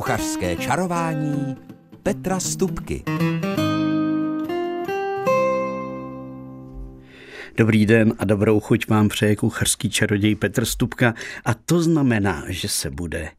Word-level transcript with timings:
Kuchařské 0.00 0.56
čarování 0.56 1.56
Petra 2.02 2.40
Stupky. 2.40 3.02
Dobrý 7.56 7.86
den 7.86 8.14
a 8.18 8.24
dobrou 8.24 8.60
chuť 8.60 8.88
vám 8.88 9.08
přeje 9.08 9.36
kuchařský 9.36 9.90
čaroděj 9.90 10.34
Petr 10.34 10.64
Stupka 10.64 11.14
a 11.44 11.54
to 11.54 11.82
znamená, 11.82 12.44
že 12.48 12.68
se 12.68 12.90
bude 12.90 13.30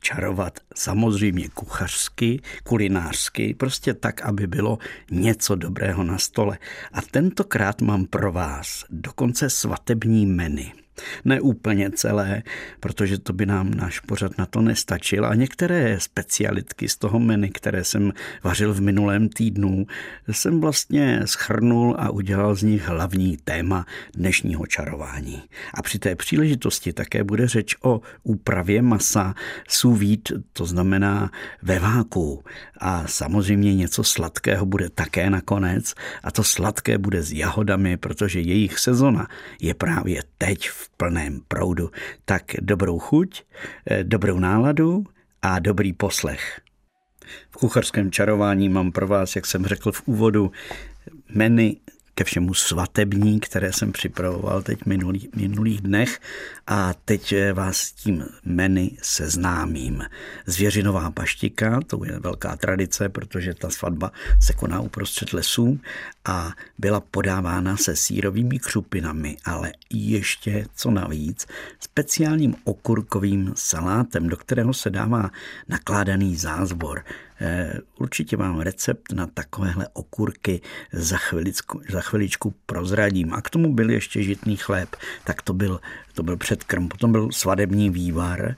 čarovat 0.00 0.60
samozřejmě 0.74 1.48
kuchařsky, 1.48 2.40
kulinářsky, 2.64 3.54
prostě 3.54 3.94
tak, 3.94 4.22
aby 4.22 4.46
bylo 4.46 4.78
něco 5.10 5.54
dobrého 5.54 6.04
na 6.04 6.18
stole. 6.18 6.58
A 6.92 7.02
tentokrát 7.02 7.80
mám 7.80 8.04
pro 8.04 8.32
vás 8.32 8.84
dokonce 8.90 9.50
svatební 9.50 10.26
menu. 10.26 10.85
Ne 11.24 11.40
úplně 11.40 11.90
celé, 11.90 12.42
protože 12.80 13.18
to 13.18 13.32
by 13.32 13.46
nám 13.46 13.70
náš 13.74 14.00
pořad 14.00 14.38
na 14.38 14.46
to 14.46 14.60
nestačil. 14.60 15.26
A 15.26 15.34
některé 15.34 16.00
specialitky 16.00 16.88
z 16.88 16.96
toho 16.96 17.18
menu, 17.18 17.48
které 17.54 17.84
jsem 17.84 18.12
vařil 18.44 18.74
v 18.74 18.80
minulém 18.80 19.28
týdnu, 19.28 19.86
jsem 20.28 20.60
vlastně 20.60 21.20
schrnul 21.24 21.96
a 21.98 22.10
udělal 22.10 22.54
z 22.54 22.62
nich 22.62 22.88
hlavní 22.88 23.36
téma 23.36 23.86
dnešního 24.14 24.66
čarování. 24.66 25.42
A 25.74 25.82
při 25.82 25.98
té 25.98 26.16
příležitosti 26.16 26.92
také 26.92 27.24
bude 27.24 27.48
řeč 27.48 27.76
o 27.82 28.00
úpravě 28.22 28.82
masa 28.82 29.34
sous 29.68 29.98
vide, 29.98 30.22
to 30.52 30.66
znamená 30.66 31.30
ve 31.62 31.78
váku. 31.78 32.44
A 32.80 33.06
samozřejmě 33.06 33.74
něco 33.74 34.04
sladkého 34.04 34.66
bude 34.66 34.90
také 34.90 35.30
nakonec. 35.30 35.94
A 36.22 36.30
to 36.30 36.44
sladké 36.44 36.98
bude 36.98 37.22
s 37.22 37.32
jahodami, 37.32 37.96
protože 37.96 38.40
jejich 38.40 38.78
sezona 38.78 39.28
je 39.60 39.74
právě 39.74 40.22
teď 40.38 40.68
v 40.68 40.85
plném 40.96 41.40
proudu. 41.48 41.90
Tak 42.24 42.42
dobrou 42.60 42.98
chuť, 42.98 43.42
eh, 43.86 44.04
dobrou 44.04 44.38
náladu 44.38 45.04
a 45.42 45.58
dobrý 45.58 45.92
poslech. 45.92 46.60
V 47.50 47.56
kucharském 47.56 48.10
čarování 48.10 48.68
mám 48.68 48.92
pro 48.92 49.06
vás, 49.06 49.36
jak 49.36 49.46
jsem 49.46 49.66
řekl 49.66 49.92
v 49.92 50.02
úvodu, 50.08 50.52
menu 51.34 51.72
ke 52.18 52.24
všemu 52.24 52.54
svatební, 52.54 53.40
které 53.40 53.72
jsem 53.72 53.92
připravoval 53.92 54.62
teď 54.62 54.82
v 54.82 54.86
minulých, 54.86 55.28
minulých 55.36 55.80
dnech 55.80 56.20
a 56.66 56.94
teď 57.04 57.34
vás 57.52 57.76
s 57.76 57.92
tím 57.92 58.24
menu 58.44 58.88
seznámím. 59.02 60.02
Zvěřinová 60.46 61.10
paštika, 61.10 61.80
to 61.86 62.04
je 62.04 62.18
velká 62.18 62.56
tradice, 62.56 63.08
protože 63.08 63.54
ta 63.54 63.70
svatba 63.70 64.12
se 64.40 64.52
koná 64.52 64.80
uprostřed 64.80 65.32
lesů 65.32 65.80
a 66.24 66.52
byla 66.78 67.00
podávána 67.00 67.76
se 67.76 67.96
sírovými 67.96 68.58
křupinami, 68.58 69.36
ale 69.44 69.72
ještě 69.90 70.66
co 70.74 70.90
navíc, 70.90 71.46
speciálním 71.80 72.54
okurkovým 72.64 73.52
salátem, 73.56 74.28
do 74.28 74.36
kterého 74.36 74.74
se 74.74 74.90
dává 74.90 75.30
nakládaný 75.68 76.36
zázvor. 76.36 77.04
Eh, 77.40 77.74
určitě 77.98 78.36
mám 78.36 78.60
recept 78.60 79.12
na 79.12 79.26
takovéhle 79.26 79.88
okurky 79.92 80.60
za 80.92 81.16
chviličku, 81.16 81.80
za 81.90 82.00
chviličku 82.00 82.54
prozradím. 82.66 83.34
A 83.34 83.42
k 83.42 83.50
tomu 83.50 83.74
byl 83.74 83.90
ještě 83.90 84.22
žitný 84.22 84.56
chléb, 84.56 84.96
tak 85.24 85.42
to 85.42 85.52
byl, 85.52 85.80
to 86.14 86.22
byl 86.22 86.36
předkrm. 86.36 86.88
Potom 86.88 87.12
byl 87.12 87.32
svadební 87.32 87.90
vývar, 87.90 88.56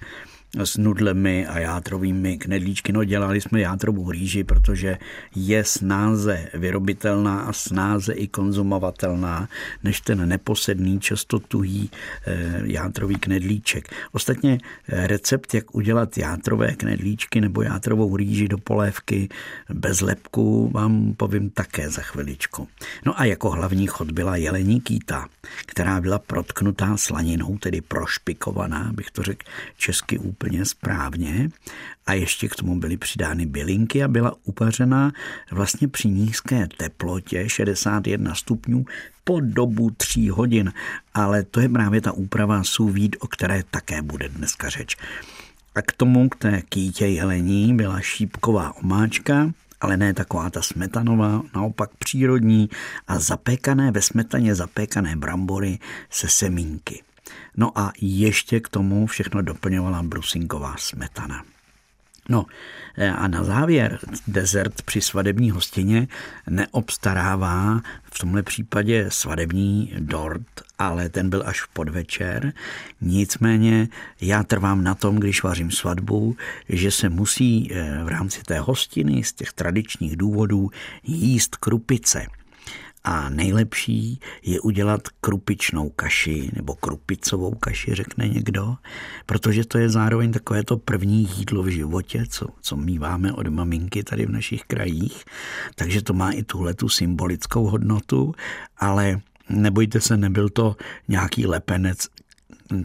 s 0.56 0.76
nudlemi 0.76 1.46
a 1.46 1.58
játrovými 1.58 2.38
knedlíčky. 2.38 2.92
No 2.92 3.04
dělali 3.04 3.40
jsme 3.40 3.60
játrovou 3.60 4.10
rýži, 4.10 4.44
protože 4.44 4.98
je 5.36 5.64
snáze 5.64 6.48
vyrobitelná 6.54 7.40
a 7.40 7.52
snáze 7.52 8.12
i 8.12 8.28
konzumovatelná, 8.28 9.48
než 9.84 10.00
ten 10.00 10.28
neposedný, 10.28 11.00
často 11.00 11.38
tuhý 11.38 11.90
eh, 12.26 12.60
játrový 12.64 13.14
knedlíček. 13.14 13.94
Ostatně 14.12 14.58
eh, 14.88 15.06
recept, 15.06 15.54
jak 15.54 15.74
udělat 15.74 16.18
játrové 16.18 16.72
knedlíčky 16.72 17.40
nebo 17.40 17.62
játrovou 17.62 18.16
rýži 18.16 18.48
do 18.48 18.58
polévky 18.58 19.28
bez 19.74 20.00
lepku, 20.00 20.70
vám 20.74 21.14
povím 21.16 21.50
také 21.50 21.90
za 21.90 22.02
chviličku. 22.02 22.68
No 23.06 23.20
a 23.20 23.24
jako 23.24 23.50
hlavní 23.50 23.86
chod 23.86 24.10
byla 24.10 24.36
jelení 24.36 24.80
kýta, 24.80 25.26
která 25.66 26.00
byla 26.00 26.18
protknutá 26.18 26.96
slaninou, 26.96 27.58
tedy 27.58 27.80
prošpikovaná, 27.80 28.92
bych 28.92 29.10
to 29.10 29.22
řekl 29.22 29.46
česky 29.76 30.18
úplně 30.18 30.47
úplně 30.48 30.64
správně 30.64 31.50
a 32.06 32.12
ještě 32.12 32.48
k 32.48 32.56
tomu 32.56 32.80
byly 32.80 32.96
přidány 32.96 33.46
bylinky 33.46 34.04
a 34.04 34.08
byla 34.08 34.32
upařena 34.44 35.12
vlastně 35.50 35.88
při 35.88 36.08
nízké 36.08 36.68
teplotě 36.76 37.48
61 37.48 38.34
stupňů 38.34 38.84
po 39.24 39.40
dobu 39.40 39.90
tří 39.90 40.30
hodin. 40.30 40.72
Ale 41.14 41.42
to 41.42 41.60
je 41.60 41.68
právě 41.68 42.00
ta 42.00 42.12
úprava 42.12 42.64
sous 42.64 42.94
o 43.18 43.26
které 43.26 43.62
také 43.70 44.02
bude 44.02 44.28
dneska 44.28 44.68
řeč. 44.68 44.96
A 45.74 45.82
k 45.82 45.92
tomu, 45.92 46.28
k 46.28 46.36
té 46.36 46.62
kýtě 46.62 47.06
jelení, 47.06 47.76
byla 47.76 48.00
šípková 48.00 48.76
omáčka, 48.76 49.52
ale 49.80 49.96
ne 49.96 50.14
taková 50.14 50.50
ta 50.50 50.62
smetanová, 50.62 51.42
naopak 51.54 51.90
přírodní 51.98 52.68
a 53.08 53.18
zapékané 53.18 53.90
ve 53.90 54.02
smetaně 54.02 54.54
zapékané 54.54 55.16
brambory 55.16 55.78
se 56.10 56.28
semínky. 56.28 57.07
No 57.58 57.78
a 57.78 57.92
ještě 58.00 58.60
k 58.60 58.68
tomu 58.68 59.06
všechno 59.06 59.42
doplňovala 59.42 60.02
brusinková 60.02 60.74
smetana. 60.78 61.44
No 62.28 62.46
e, 62.96 63.10
a 63.10 63.28
na 63.28 63.44
závěr 63.44 63.98
dezert 64.26 64.82
při 64.82 65.00
svadební 65.00 65.50
hostině 65.50 66.08
neobstarává 66.50 67.80
v 68.02 68.18
tomhle 68.18 68.42
případě 68.42 69.06
svadební 69.08 69.94
dort, 69.98 70.46
ale 70.78 71.08
ten 71.08 71.30
byl 71.30 71.42
až 71.46 71.60
v 71.60 71.68
podvečer. 71.68 72.52
Nicméně 73.00 73.88
já 74.20 74.42
trvám 74.42 74.84
na 74.84 74.94
tom, 74.94 75.16
když 75.16 75.42
vařím 75.42 75.70
svatbu, 75.70 76.36
že 76.68 76.90
se 76.90 77.08
musí 77.08 77.72
e, 77.72 78.04
v 78.04 78.08
rámci 78.08 78.42
té 78.42 78.60
hostiny 78.60 79.24
z 79.24 79.32
těch 79.32 79.52
tradičních 79.52 80.16
důvodů 80.16 80.70
jíst 81.02 81.56
krupice– 81.56 82.26
a 83.04 83.28
nejlepší 83.28 84.20
je 84.42 84.60
udělat 84.60 85.08
krupičnou 85.20 85.88
kaši 85.88 86.50
nebo 86.56 86.74
krupicovou 86.74 87.54
kaši, 87.54 87.94
řekne 87.94 88.28
někdo, 88.28 88.76
protože 89.26 89.64
to 89.64 89.78
je 89.78 89.88
zároveň 89.88 90.32
takové 90.32 90.64
to 90.64 90.76
první 90.76 91.28
jídlo 91.36 91.62
v 91.62 91.68
životě, 91.68 92.24
co, 92.28 92.46
co 92.60 92.76
míváme 92.76 93.32
od 93.32 93.46
maminky 93.46 94.02
tady 94.02 94.26
v 94.26 94.30
našich 94.30 94.64
krajích. 94.64 95.24
Takže 95.74 96.02
to 96.02 96.12
má 96.12 96.30
i 96.30 96.42
tuhle 96.42 96.74
tu 96.74 96.88
symbolickou 96.88 97.66
hodnotu, 97.66 98.34
ale 98.78 99.20
nebojte 99.48 100.00
se, 100.00 100.16
nebyl 100.16 100.48
to 100.48 100.76
nějaký 101.08 101.46
lepenec 101.46 102.08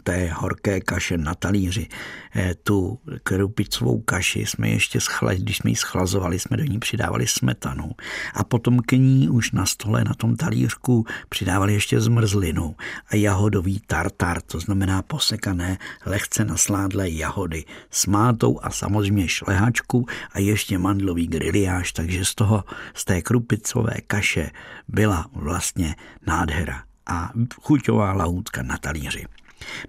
té 0.03 0.29
horké 0.33 0.81
kaše 0.81 1.17
na 1.17 1.35
talíři. 1.35 1.87
Eh, 2.35 2.55
tu 2.63 2.99
krupicovou 3.23 3.99
kaši 3.99 4.45
jsme 4.45 4.69
ještě 4.69 4.99
schla, 4.99 5.33
když 5.33 5.57
jsme 5.57 5.69
ji 5.69 5.75
schlazovali, 5.75 6.39
jsme 6.39 6.57
do 6.57 6.63
ní 6.63 6.79
přidávali 6.79 7.27
smetanu. 7.27 7.91
A 8.33 8.43
potom 8.43 8.79
k 8.79 8.91
ní 8.91 9.29
už 9.29 9.51
na 9.51 9.65
stole 9.65 10.03
na 10.03 10.13
tom 10.13 10.35
talířku 10.35 11.05
přidávali 11.29 11.73
ještě 11.73 12.01
zmrzlinu 12.01 12.75
a 13.07 13.15
jahodový 13.15 13.79
tartar, 13.87 14.41
to 14.41 14.59
znamená 14.59 15.01
posekané 15.01 15.77
lehce 16.05 16.45
nasládlé 16.45 17.09
jahody 17.09 17.65
s 17.91 18.05
mátou 18.05 18.59
a 18.63 18.69
samozřejmě 18.69 19.27
šlehačku 19.27 20.05
a 20.31 20.39
ještě 20.39 20.77
mandlový 20.77 21.27
griliáž, 21.27 21.91
takže 21.91 22.25
z 22.25 22.35
toho, 22.35 22.63
z 22.93 23.05
té 23.05 23.21
krupicové 23.21 23.93
kaše 24.07 24.51
byla 24.87 25.29
vlastně 25.33 25.95
nádhera 26.27 26.83
a 27.05 27.31
chuťová 27.61 28.13
lahůdka 28.13 28.63
na 28.63 28.77
talíři. 28.77 29.25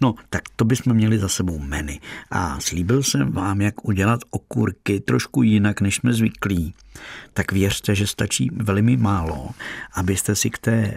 No, 0.00 0.14
tak 0.30 0.42
to 0.56 0.64
bychom 0.64 0.94
měli 0.94 1.18
za 1.18 1.28
sebou 1.28 1.58
meny. 1.58 2.00
A 2.30 2.60
slíbil 2.60 3.02
jsem 3.02 3.32
vám, 3.32 3.60
jak 3.60 3.84
udělat 3.84 4.20
okurky 4.30 5.00
trošku 5.00 5.42
jinak, 5.42 5.80
než 5.80 5.94
jsme 5.94 6.12
zvyklí. 6.12 6.74
Tak 7.32 7.52
věřte, 7.52 7.94
že 7.94 8.06
stačí 8.06 8.50
velmi 8.52 8.96
málo, 8.96 9.50
abyste 9.94 10.34
si 10.34 10.50
k 10.50 10.58
té 10.58 10.96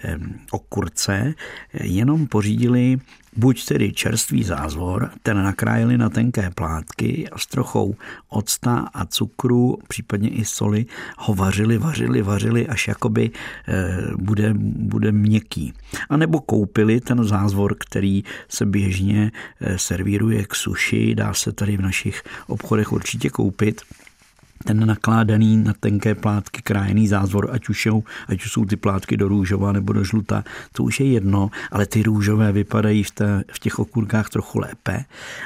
okurce 0.52 1.34
jenom 1.74 2.28
pořídili 2.28 3.00
buď 3.38 3.66
tedy 3.66 3.94
čerstvý 3.94 4.44
zázvor, 4.44 5.12
ten 5.24 5.44
nakrájeli 5.44 5.98
na 5.98 6.10
tenké 6.10 6.50
plátky 6.50 7.30
a 7.30 7.38
s 7.38 7.46
trochou 7.46 7.96
octa 8.30 8.90
a 8.94 9.06
cukru, 9.06 9.78
případně 9.88 10.30
i 10.30 10.46
soli, 10.46 10.86
ho 11.18 11.36
vařili, 11.36 11.78
vařili, 11.78 12.22
vařili, 12.22 12.68
až 12.68 12.88
jakoby 12.88 13.32
e, 13.68 13.98
bude, 14.18 14.54
bude 14.60 15.12
měkký. 15.12 15.74
A 16.10 16.18
nebo 16.18 16.42
koupili 16.42 17.02
ten 17.02 17.24
zázvor, 17.24 17.76
který 17.80 18.24
se 18.50 18.66
běžně 18.68 19.32
e, 19.62 19.78
servíruje 19.78 20.46
k 20.46 20.56
suši, 20.56 21.16
dá 21.16 21.34
se 21.34 21.52
tady 21.52 21.78
v 21.78 21.82
našich 21.82 22.24
obchodech 22.48 22.92
určitě 22.92 23.30
koupit 23.30 23.82
ten 24.64 24.88
nakládaný 24.88 25.58
na 25.58 25.74
tenké 25.74 26.16
plátky 26.16 26.62
krájený 26.62 27.08
zázvor, 27.08 27.50
ať 27.52 27.70
už, 27.70 27.82
jsou, 27.82 28.04
ať 28.28 28.46
už 28.46 28.52
jsou 28.52 28.66
ty 28.66 28.76
plátky 28.76 29.18
do 29.18 29.28
růžova 29.28 29.72
nebo 29.72 29.94
do 29.94 30.04
žluta, 30.04 30.44
to 30.72 30.84
už 30.84 31.00
je 31.00 31.12
jedno, 31.12 31.52
ale 31.72 31.86
ty 31.86 32.04
růžové 32.04 32.52
vypadají 32.52 33.04
v, 33.04 33.12
té, 33.12 33.44
v 33.52 33.60
těch 33.60 33.80
okurkách 33.80 34.30
trochu 34.30 34.60
lépe. 34.60 35.06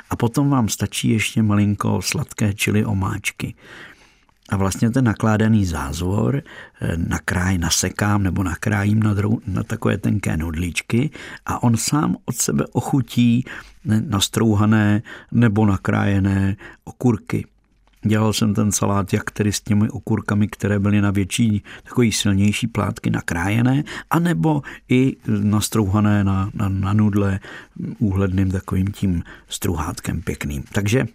A 0.10 0.16
potom 0.16 0.50
vám 0.50 0.70
stačí 0.70 1.10
ještě 1.10 1.44
malinko 1.44 2.02
sladké 2.02 2.54
čili 2.54 2.86
omáčky. 2.86 3.54
A 4.52 4.58
vlastně 4.58 4.90
ten 4.90 5.06
nakládaný 5.06 5.66
zázvor 5.66 6.42
eh, 6.82 6.98
nakráj 6.98 7.58
nasekám 7.58 8.24
nebo 8.24 8.44
nakrájím 8.44 9.04
na, 9.04 9.14
drou, 9.14 9.40
na 9.48 9.64
takové 9.64 9.98
tenké 9.98 10.38
nudličky 10.38 11.10
a 11.46 11.64
on 11.64 11.78
sám 11.78 12.16
od 12.26 12.36
sebe 12.36 12.66
ochutí 12.72 13.46
nastrouhané 13.86 15.02
nebo 15.32 15.66
nakrájené 15.66 16.56
okurky 16.84 17.46
Dělal 18.06 18.34
jsem 18.34 18.54
ten 18.54 18.72
salát 18.72 19.14
jak 19.14 19.32
tedy 19.32 19.52
s 19.52 19.62
těmi 19.62 19.90
okurkami, 19.90 20.48
které 20.48 20.80
byly 20.80 21.02
na 21.02 21.12
větší, 21.12 21.64
takový 21.84 22.12
silnější 22.12 22.68
plátky 22.68 23.10
nakrájené, 23.10 23.84
anebo 24.10 24.62
i 24.90 25.16
nastrouhané 25.28 26.24
na, 26.24 26.52
na, 26.54 26.70
na 26.70 26.94
nudle 26.94 27.40
úhledným 28.00 28.52
takovým 28.52 28.88
tím 28.88 29.24
struhátkem 29.48 30.22
pěkným. 30.22 30.64
Takže 30.72 31.06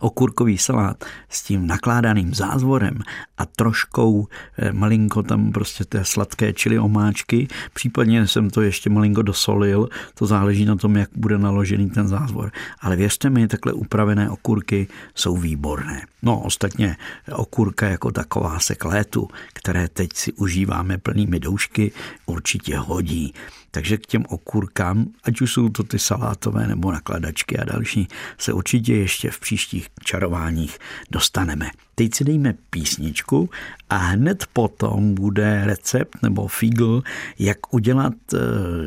okurkový 0.00 0.58
salát 0.58 1.04
s 1.28 1.42
tím 1.42 1.66
nakládaným 1.66 2.34
zázvorem 2.34 2.98
a 3.38 3.46
troškou 3.46 4.28
eh, 4.58 4.72
malinko 4.72 5.22
tam 5.22 5.52
prostě 5.52 5.84
té 5.84 6.04
sladké 6.04 6.52
čili 6.52 6.78
omáčky, 6.78 7.48
případně 7.72 8.26
jsem 8.26 8.50
to 8.50 8.62
ještě 8.62 8.90
malinko 8.90 9.22
dosolil, 9.22 9.88
to 10.14 10.26
záleží 10.26 10.64
na 10.64 10.76
tom, 10.76 10.96
jak 10.96 11.10
bude 11.16 11.38
naložený 11.38 11.90
ten 11.90 12.08
zázvor. 12.08 12.52
Ale 12.80 12.96
věřte 12.96 13.30
mi, 13.30 13.48
takhle 13.48 13.72
upravené 13.72 14.30
okurky 14.30 14.86
jsou 15.14 15.36
výborné. 15.36 16.06
No 16.22 16.40
ostatně 16.40 16.96
okurka 17.32 17.88
jako 17.88 18.12
taková 18.12 18.58
se 18.58 18.74
k 18.74 18.84
létu, 18.84 19.28
které 19.52 19.88
teď 19.88 20.10
si 20.14 20.32
užíváme 20.32 20.98
plnými 20.98 21.40
doušky, 21.40 21.92
určitě 22.26 22.78
hodí. 22.78 23.34
Takže 23.74 23.96
k 23.96 24.06
těm 24.06 24.24
okurkám, 24.28 25.06
ať 25.24 25.40
už 25.40 25.52
jsou 25.52 25.68
to 25.68 25.82
ty 25.82 25.98
salátové 25.98 26.66
nebo 26.66 26.92
nakladačky 26.92 27.58
a 27.58 27.64
další, 27.64 28.08
se 28.38 28.52
určitě 28.52 28.94
ještě 28.94 29.30
v 29.30 29.40
příštích 29.40 29.88
čarováních 30.04 30.78
dostaneme. 31.10 31.70
Teď 31.94 32.14
si 32.14 32.24
dejme 32.24 32.54
písničku 32.70 33.50
a 33.90 33.96
hned 33.96 34.46
potom 34.52 35.14
bude 35.14 35.62
recept 35.64 36.22
nebo 36.22 36.46
figl, 36.48 37.02
jak 37.38 37.74
udělat 37.74 38.14
eh, 38.34 38.38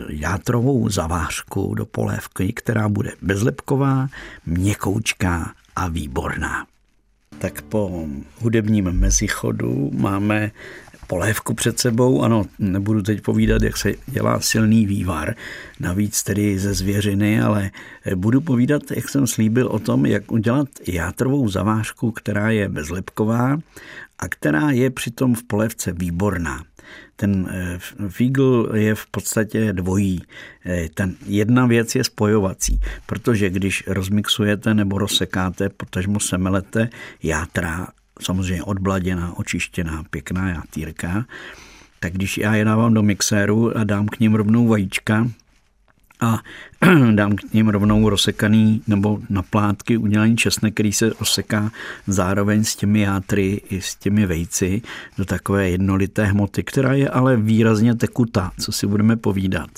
játrovou 0.09 0.89
zavářku 0.89 1.75
do 1.75 1.85
polévky, 1.85 2.53
která 2.53 2.89
bude 2.89 3.11
bezlepková, 3.21 4.07
měkoučká 4.45 5.53
a 5.75 5.87
výborná. 5.87 6.67
Tak 7.39 7.61
po 7.61 8.07
hudebním 8.39 8.91
mezichodu 8.91 9.91
máme 9.93 10.51
polévku 11.07 11.53
před 11.53 11.79
sebou. 11.79 12.21
Ano, 12.21 12.45
nebudu 12.59 13.01
teď 13.01 13.21
povídat, 13.21 13.61
jak 13.61 13.77
se 13.77 13.93
dělá 14.07 14.39
silný 14.39 14.85
vývar, 14.85 15.35
navíc 15.79 16.23
tedy 16.23 16.59
ze 16.59 16.73
zvěřiny, 16.73 17.41
ale 17.41 17.71
budu 18.15 18.41
povídat, 18.41 18.81
jak 18.95 19.09
jsem 19.09 19.27
slíbil 19.27 19.67
o 19.67 19.79
tom, 19.79 20.05
jak 20.05 20.31
udělat 20.31 20.67
játrovou 20.87 21.49
zavářku, 21.49 22.11
která 22.11 22.49
je 22.49 22.69
bezlepková 22.69 23.57
a 24.19 24.27
která 24.27 24.71
je 24.71 24.89
přitom 24.89 25.35
v 25.35 25.43
polévce 25.43 25.91
výborná. 25.91 26.63
Ten 27.15 27.47
eh, 27.51 27.79
fígl 28.09 28.71
je 28.73 28.95
v 28.95 29.05
podstatě 29.05 29.73
dvojí. 29.73 30.21
Eh, 30.65 30.89
ten 30.93 31.15
jedna 31.25 31.65
věc 31.65 31.95
je 31.95 32.03
spojovací, 32.03 32.79
protože 33.05 33.49
když 33.49 33.83
rozmixujete 33.87 34.73
nebo 34.73 34.97
rozsekáte, 34.97 35.69
potažmo 35.69 36.19
semelete 36.19 36.89
játra 37.23 37.87
samozřejmě 38.21 38.63
odbladěná, 38.63 39.37
očištěná, 39.37 40.03
pěkná 40.09 40.49
játýrka, 40.49 41.25
tak 41.99 42.13
když 42.13 42.37
já 42.37 42.55
je 42.55 42.65
dávám 42.65 42.93
do 42.93 43.03
mixéru 43.03 43.77
a 43.77 43.83
dám 43.83 44.07
k 44.07 44.19
ním 44.19 44.35
rovnou 44.35 44.67
vajíčka, 44.67 45.27
a 46.19 46.39
dám 47.15 47.35
k 47.35 47.53
ním 47.53 47.67
rovnou 47.67 48.09
rozsekaný 48.09 48.81
nebo 48.87 49.19
na 49.29 49.41
plátky 49.41 49.97
udělaný 49.97 50.37
česnek, 50.37 50.73
který 50.73 50.93
se 50.93 51.09
rozseká 51.19 51.71
zároveň 52.07 52.63
s 52.63 52.75
těmi 52.75 53.01
játry 53.01 53.61
i 53.69 53.81
s 53.81 53.95
těmi 53.95 54.25
vejci 54.25 54.81
do 55.17 55.25
takové 55.25 55.69
jednolité 55.69 56.25
hmoty, 56.25 56.63
která 56.63 56.93
je 56.93 57.09
ale 57.09 57.37
výrazně 57.37 57.95
tekutá, 57.95 58.51
co 58.59 58.71
si 58.71 58.87
budeme 58.87 59.15
povídat. 59.15 59.69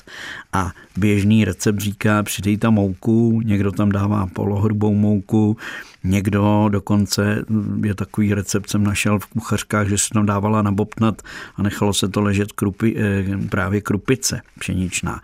A 0.54 0.72
běžný 0.98 1.46
recept 1.46 1.80
říká, 1.80 2.24
přidej 2.24 2.58
tam 2.58 2.74
mouku, 2.74 3.42
někdo 3.44 3.72
tam 3.72 3.92
dává 3.92 4.28
polohrubou 4.28 4.94
mouku, 4.94 5.58
někdo 6.04 6.66
dokonce, 6.70 7.46
je 7.84 7.96
takový 7.96 8.34
recept 8.34 8.70
jsem 8.70 8.84
našel 8.84 9.20
v 9.20 9.26
kuchařkách, 9.26 9.88
že 9.88 9.98
se 9.98 10.10
tam 10.14 10.26
dávala 10.26 10.62
nabobtnat 10.62 11.22
a 11.56 11.64
nechalo 11.64 11.94
se 11.94 12.08
to 12.08 12.22
ležet 12.22 12.52
krupi, 12.52 12.96
eh, 12.98 13.48
právě 13.50 13.82
krupice 13.82 14.42
pšeničná. 14.60 15.22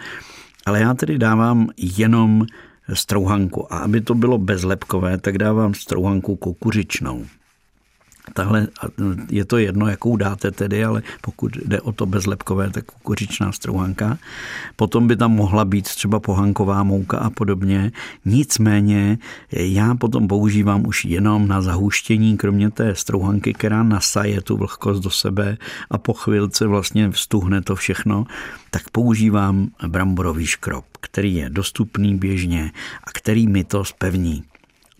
Ale 0.65 0.79
já 0.79 0.93
tedy 0.93 1.17
dávám 1.17 1.69
jenom 1.77 2.45
strouhanku. 2.93 3.73
A 3.73 3.77
aby 3.77 4.01
to 4.01 4.15
bylo 4.15 4.37
bezlepkové, 4.37 5.17
tak 5.17 5.37
dávám 5.37 5.73
strouhanku 5.73 6.35
kukuřičnou. 6.35 7.25
Tahle, 8.35 8.67
je 9.29 9.45
to 9.45 9.57
jedno, 9.57 9.87
jakou 9.87 10.17
dáte 10.17 10.51
tedy, 10.51 10.85
ale 10.85 11.01
pokud 11.21 11.57
jde 11.57 11.81
o 11.81 11.91
to 11.91 12.05
bezlepkové, 12.05 12.69
tak 12.69 12.85
kukuřičná 12.85 13.51
strouhanka. 13.51 14.17
Potom 14.75 15.07
by 15.07 15.15
tam 15.15 15.31
mohla 15.31 15.65
být 15.65 15.85
třeba 15.85 16.19
pohanková 16.19 16.83
mouka 16.83 17.17
a 17.17 17.29
podobně. 17.29 17.91
Nicméně 18.25 19.17
já 19.51 19.95
potom 19.95 20.27
používám 20.27 20.87
už 20.87 21.05
jenom 21.05 21.47
na 21.47 21.61
zahuštění, 21.61 22.37
kromě 22.37 22.71
té 22.71 22.95
strouhanky, 22.95 23.53
která 23.53 23.83
nasaje 23.83 24.41
tu 24.41 24.57
vlhkost 24.57 25.03
do 25.03 25.09
sebe 25.09 25.57
a 25.91 25.97
po 25.97 26.13
chvilce 26.13 26.67
vlastně 26.67 27.11
vstuhne 27.11 27.61
to 27.61 27.75
všechno, 27.75 28.25
tak 28.69 28.89
používám 28.89 29.69
bramborový 29.87 30.45
škrob, 30.45 30.85
který 30.99 31.35
je 31.35 31.49
dostupný 31.49 32.17
běžně 32.17 32.71
a 33.03 33.11
který 33.13 33.47
mi 33.47 33.63
to 33.63 33.85
spevní. 33.85 34.43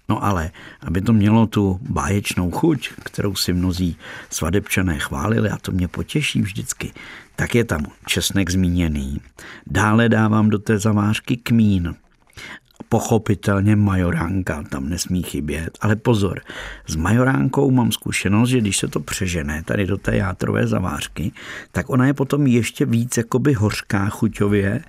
No 0.10 0.24
ale, 0.24 0.52
aby 0.82 1.02
to 1.02 1.14
mělo 1.14 1.48
tu 1.48 1.80
báječnou 1.82 2.52
chuť, 2.52 2.90
kterou 3.04 3.36
si 3.36 3.54
mnozí 3.54 3.98
svadebčané 4.30 5.00
chválili 5.00 5.50
a 5.50 5.58
to 5.58 5.72
mě 5.72 5.88
potěší 5.88 6.42
vždycky, 6.42 6.94
tak 7.36 7.56
je 7.56 7.64
tam 7.64 7.86
česnek 8.06 8.50
zmíněný. 8.50 9.22
Dále 9.68 10.10
dávám 10.10 10.50
do 10.50 10.60
té 10.60 10.80
zavářky 10.80 11.38
kmín 11.38 11.96
Pochopitelně 12.90 13.76
majoránka 13.76 14.64
tam 14.70 14.90
nesmí 14.90 15.24
chybět, 15.24 15.78
ale 15.82 15.96
pozor, 15.96 16.42
s 16.88 16.96
majoránkou 16.96 17.72
mám 17.72 17.92
zkušenost, 17.92 18.50
že 18.50 18.62
když 18.62 18.78
se 18.78 18.88
to 18.88 19.00
přežene 19.00 19.64
tady 19.66 19.86
do 19.86 19.98
té 19.98 20.18
játrové 20.18 20.68
zavářky, 20.68 21.32
tak 21.72 21.90
ona 21.90 22.08
je 22.08 22.14
potom 22.14 22.48
ještě 22.48 22.86
víc 22.86 23.18
jakoby 23.18 23.54
hořká 23.54 24.10
chuťově 24.10 24.82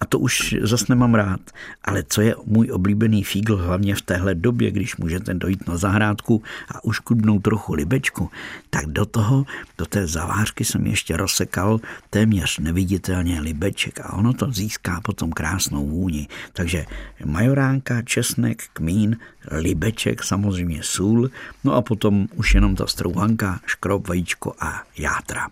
a 0.00 0.06
to 0.06 0.18
už 0.18 0.54
zas 0.62 0.88
nemám 0.88 1.14
rád. 1.14 1.40
Ale 1.84 2.04
co 2.08 2.20
je 2.20 2.34
můj 2.46 2.70
oblíbený 2.72 3.24
fígl, 3.24 3.56
hlavně 3.56 3.94
v 3.94 4.02
téhle 4.02 4.34
době, 4.34 4.70
když 4.70 4.96
můžete 4.96 5.34
dojít 5.34 5.68
na 5.68 5.76
zahrádku 5.76 6.42
a 6.68 6.84
uškudnout 6.84 7.42
trochu 7.42 7.74
libečku, 7.74 8.30
tak 8.70 8.86
do 8.86 9.06
toho, 9.06 9.44
do 9.78 9.86
té 9.86 10.06
zavářky 10.06 10.64
jsem 10.64 10.86
ještě 10.86 11.16
rozsekal 11.16 11.80
téměř 12.10 12.58
neviditelně 12.58 13.40
libeček 13.40 14.00
a 14.00 14.12
ono 14.12 14.32
to 14.32 14.50
získá 14.50 15.00
potom 15.00 15.32
krásnou 15.32 15.86
vůni. 15.86 16.28
Takže 16.52 16.86
majoránka, 17.34 18.02
česnek, 18.02 18.62
kmín, 18.72 19.16
libeček, 19.50 20.22
samozřejmě 20.22 20.82
sůl, 20.82 21.30
no 21.64 21.74
a 21.74 21.82
potom 21.82 22.28
už 22.34 22.54
jenom 22.54 22.76
ta 22.76 22.86
strouhanka, 22.86 23.60
škrob, 23.66 24.08
vajíčko 24.08 24.54
a 24.60 24.82
játra. 24.98 25.48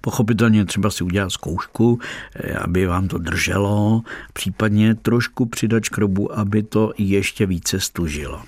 Pochopitelně 0.00 0.64
třeba 0.64 0.90
si 0.90 1.04
udělat 1.04 1.30
zkoušku, 1.30 1.98
eh, 2.34 2.54
aby 2.54 2.86
vám 2.86 3.08
to 3.08 3.18
drželo, 3.18 4.02
případně 4.32 4.94
trošku 4.94 5.46
přidat 5.46 5.84
škrobu, 5.84 6.38
aby 6.38 6.62
to 6.62 6.92
ještě 6.98 7.46
více 7.46 7.80
stužilo. 7.80 8.42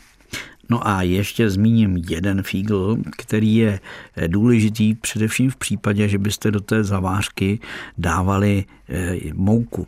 No 0.70 0.88
a 0.88 1.02
ještě 1.02 1.50
zmíním 1.50 1.96
jeden 1.96 2.42
fígl, 2.42 2.96
který 3.18 3.56
je 3.56 3.80
eh, 4.16 4.28
důležitý 4.28 4.94
především 4.94 5.50
v 5.50 5.56
případě, 5.56 6.08
že 6.08 6.18
byste 6.18 6.50
do 6.50 6.60
té 6.60 6.84
zavářky 6.84 7.58
dávali 7.98 8.64
eh, 8.88 9.16
mouku. 9.34 9.86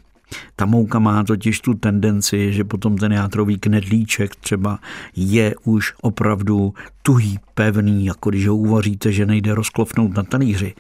Ta 0.56 0.66
mouka 0.66 0.98
má 0.98 1.24
totiž 1.24 1.60
tu 1.60 1.74
tendenci, 1.74 2.52
že 2.52 2.64
potom 2.64 2.98
ten 2.98 3.12
játrový 3.12 3.58
knedlíček 3.58 4.36
třeba 4.36 4.78
je 5.16 5.54
už 5.64 5.92
opravdu 6.02 6.74
tuhý, 7.02 7.38
pevný, 7.54 8.06
jako 8.06 8.30
když 8.30 8.46
ho 8.46 8.56
uvaříte, 8.56 9.12
že 9.12 9.26
nejde 9.26 9.54
rozklopnout 9.54 10.16
na 10.16 10.22
talíři 10.22 10.74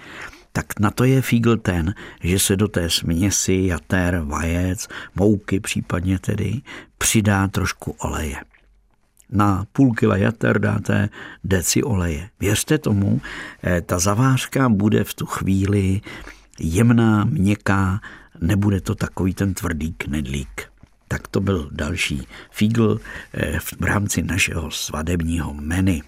tak 0.56 0.80
na 0.80 0.90
to 0.90 1.04
je 1.04 1.22
fígl 1.22 1.56
ten, 1.56 1.94
že 2.22 2.38
se 2.38 2.56
do 2.56 2.68
té 2.68 2.90
směsi 2.90 3.62
jater, 3.66 4.22
vajec, 4.24 4.88
mouky 5.14 5.60
případně 5.60 6.18
tedy 6.18 6.60
přidá 6.98 7.48
trošku 7.48 7.90
oleje. 7.90 8.36
Na 9.30 9.66
půl 9.72 9.94
kila 9.94 10.16
jater 10.16 10.58
dáte 10.58 11.08
deci 11.44 11.82
oleje. 11.82 12.28
Věřte 12.40 12.78
tomu, 12.78 13.20
eh, 13.64 13.80
ta 13.80 13.98
zavářka 13.98 14.68
bude 14.68 15.04
v 15.04 15.14
tu 15.14 15.26
chvíli 15.26 16.00
jemná, 16.60 17.24
měkká, 17.24 18.00
nebude 18.46 18.80
to 18.80 18.94
takový 18.94 19.34
ten 19.34 19.54
tvrdý 19.54 19.92
knedlík. 19.92 20.62
Tak 21.08 21.28
to 21.28 21.40
byl 21.40 21.68
další 21.72 22.26
fígl 22.50 23.00
eh, 23.34 23.58
v 23.60 23.84
rámci 23.84 24.22
našeho 24.22 24.70
svadebního 24.70 25.54
menu. 25.54 26.00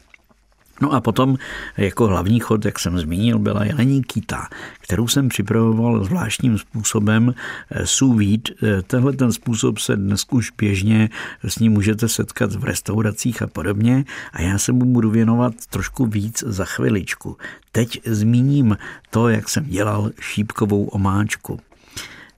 No 0.81 0.93
a 0.93 1.01
potom 1.01 1.37
jako 1.77 2.07
hlavní 2.07 2.41
chod, 2.41 2.65
jak 2.65 2.79
jsem 2.79 2.99
zmínil, 2.99 3.39
byla 3.39 3.65
jelení 3.65 4.03
kýta, 4.05 4.49
kterou 4.81 5.09
jsem 5.09 5.29
připravoval 5.29 6.05
zvláštním 6.05 6.59
způsobem 6.59 7.35
eh, 7.71 7.87
sous 7.87 8.19
vide. 8.19 8.51
Eh, 8.63 8.83
tenhle 8.83 9.13
ten 9.13 9.33
způsob 9.33 9.79
se 9.79 9.97
dnes 9.97 10.27
už 10.31 10.51
běžně 10.59 11.11
s 11.45 11.59
ním 11.59 11.73
můžete 11.73 12.09
setkat 12.09 12.55
v 12.55 12.65
restauracích 12.65 13.43
a 13.43 13.47
podobně 13.47 14.05
a 14.33 14.43
já 14.43 14.59
se 14.59 14.73
mu 14.73 14.85
budu 14.85 15.11
věnovat 15.11 15.55
trošku 15.71 16.07
víc 16.07 16.45
za 16.47 16.65
chviličku. 16.65 17.37
Teď 17.73 18.01
zmíním 18.05 18.77
to, 19.11 19.29
jak 19.29 19.49
jsem 19.49 19.65
dělal 19.65 20.11
šípkovou 20.21 20.85
omáčku. 20.85 21.61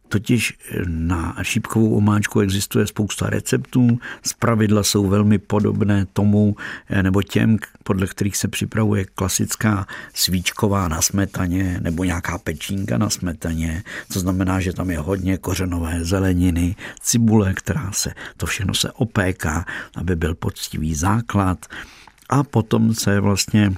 Totiž 0.08 0.58
na 0.86 1.36
šípkovou 1.42 1.96
omáčku 1.96 2.40
existuje 2.40 2.86
spousta 2.86 3.30
receptů, 3.30 3.98
z 4.26 4.32
pravidla 4.32 4.82
jsou 4.82 5.06
velmi 5.06 5.38
podobné 5.38 6.06
tomu 6.12 6.56
nebo 7.02 7.22
těm, 7.22 7.56
podle 7.82 8.06
kterých 8.06 8.36
se 8.36 8.48
připravuje 8.48 9.04
klasická 9.04 9.86
svíčková 10.14 10.88
na 10.88 11.02
smetaně 11.02 11.78
nebo 11.82 12.04
nějaká 12.04 12.38
pečínka 12.38 12.98
na 12.98 13.10
smetaně. 13.10 13.82
To 14.12 14.20
znamená, 14.20 14.60
že 14.60 14.72
tam 14.72 14.90
je 14.90 14.98
hodně 14.98 15.38
kořenové 15.38 16.04
zeleniny, 16.04 16.76
cibule, 17.00 17.54
která 17.54 17.92
se, 17.92 18.14
to 18.36 18.46
všechno 18.46 18.74
se 18.74 18.92
opéká, 18.92 19.64
aby 19.96 20.16
byl 20.16 20.34
poctivý 20.34 20.94
základ 20.94 21.66
a 22.28 22.42
potom 22.42 22.94
se 22.94 23.20
vlastně 23.20 23.72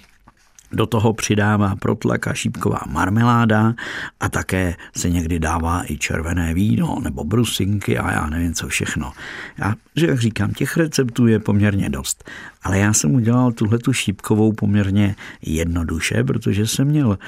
do 0.72 0.86
toho 0.86 1.12
přidává 1.12 1.76
protlak 1.76 2.26
a 2.26 2.34
šípková 2.34 2.80
marmeláda 2.86 3.74
a 4.20 4.28
také 4.28 4.76
se 4.96 5.10
někdy 5.10 5.38
dává 5.38 5.82
i 5.92 5.98
červené 5.98 6.54
víno 6.54 6.98
nebo 7.02 7.24
brusinky 7.24 7.98
a 7.98 8.12
já 8.12 8.26
nevím 8.26 8.54
co 8.54 8.68
všechno. 8.68 9.12
Já, 9.58 9.74
že 9.96 10.06
jak 10.06 10.20
říkám, 10.20 10.52
těch 10.52 10.76
receptů 10.76 11.26
je 11.26 11.38
poměrně 11.38 11.90
dost. 11.90 12.30
Ale 12.62 12.78
já 12.78 12.92
jsem 12.92 13.14
udělal 13.14 13.52
tuhle 13.52 13.78
tu 13.78 13.92
šípkovou 13.92 14.52
poměrně 14.52 15.16
jednoduše, 15.42 16.24
protože 16.24 16.66
jsem 16.66 16.88
měl 16.88 17.18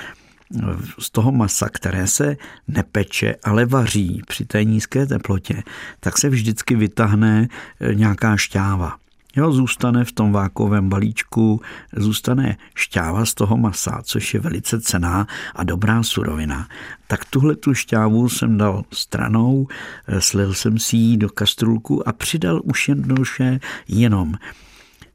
z 0.99 1.11
toho 1.11 1.33
masa, 1.33 1.69
které 1.69 2.07
se 2.07 2.37
nepeče, 2.69 3.35
ale 3.45 3.67
vaří 3.67 4.23
při 4.27 4.45
té 4.45 4.65
nízké 4.65 5.07
teplotě, 5.07 5.63
tak 6.01 6.19
se 6.19 6.29
vždycky 6.29 6.75
vytáhne 6.75 7.49
nějaká 7.95 8.37
šťáva. 8.37 9.02
Jo, 9.37 9.53
zůstane 9.53 10.05
v 10.05 10.13
tom 10.13 10.33
vákovém 10.33 10.89
balíčku, 10.89 11.61
zůstane 11.97 12.57
šťáva 12.75 13.25
z 13.25 13.35
toho 13.35 13.57
masa, 13.57 14.01
což 14.03 14.35
je 14.35 14.41
velice 14.41 14.81
cená 14.81 15.27
a 15.55 15.65
dobrá 15.65 16.03
surovina. 16.03 16.69
Tak 17.07 17.25
tuhle 17.25 17.57
tu 17.57 17.75
šťávu 17.75 18.29
jsem 18.29 18.59
dal 18.59 18.83
stranou, 18.93 19.67
eh, 20.07 20.21
slil 20.21 20.55
jsem 20.55 20.79
si 20.79 20.97
ji 20.97 21.17
do 21.17 21.29
kastrulku 21.29 22.09
a 22.09 22.13
přidal 22.13 22.61
už 22.65 22.89
jednoduše 22.89 23.61
jenom 23.89 24.35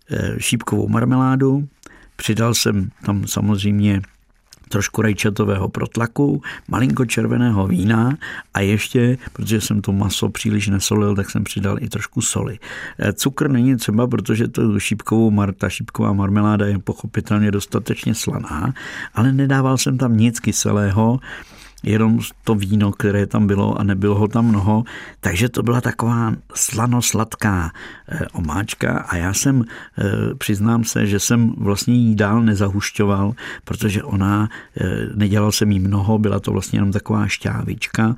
eh, 0.09 0.35
šípkovou 0.37 0.87
marmeládu, 0.87 1.67
přidal 2.15 2.53
jsem 2.53 2.89
tam 3.05 3.27
samozřejmě 3.27 4.01
trošku 4.69 5.01
rajčatového 5.01 5.69
protlaku, 5.69 6.41
malinko 6.67 7.05
červeného 7.05 7.67
vína 7.67 8.17
a 8.53 8.61
ještě, 8.61 9.17
protože 9.33 9.61
jsem 9.61 9.81
to 9.81 9.93
maso 9.93 10.29
příliš 10.29 10.67
nesolil, 10.67 11.15
tak 11.15 11.29
jsem 11.29 11.43
přidal 11.43 11.77
i 11.79 11.89
trošku 11.89 12.21
soli. 12.21 12.59
Eh, 12.99 13.13
cukr 13.13 13.49
není 13.49 13.75
třeba, 13.75 14.07
protože 14.07 14.47
to 14.47 14.79
šípkovou 14.79 15.31
mar, 15.31 15.53
ta 15.53 15.69
šípková 15.69 16.13
marmeláda 16.13 16.65
je 16.65 16.79
pochopitelně 16.79 17.51
dostatečně 17.51 18.15
slaná, 18.15 18.73
ale 19.13 19.31
nedával 19.31 19.77
jsem 19.77 19.97
tam 19.97 20.17
nic 20.17 20.39
kyselého, 20.39 21.19
jenom 21.83 22.19
to 22.43 22.55
víno, 22.55 22.91
které 22.91 23.25
tam 23.27 23.47
bylo 23.47 23.79
a 23.79 23.83
nebylo 23.83 24.15
ho 24.15 24.27
tam 24.27 24.45
mnoho, 24.45 24.83
takže 25.19 25.49
to 25.49 25.63
byla 25.63 25.81
taková 25.81 26.33
slano-sladká 26.53 27.71
eh, 28.09 28.27
omáčka 28.33 28.99
a 28.99 29.15
já 29.15 29.33
jsem, 29.33 29.63
eh, 29.97 30.03
přiznám 30.37 30.83
se, 30.83 31.07
že 31.07 31.19
jsem 31.19 31.53
vlastně 31.57 31.95
jí 31.95 32.15
dál 32.15 32.41
nezahušťoval, 32.41 33.33
protože 33.63 34.03
ona, 34.03 34.49
eh, 34.77 34.85
nedělal 35.15 35.51
jsem 35.51 35.71
jí 35.71 35.79
mnoho, 35.79 36.17
byla 36.17 36.39
to 36.39 36.51
vlastně 36.51 36.77
jenom 36.77 36.91
taková 36.91 37.27
šťávička 37.27 38.15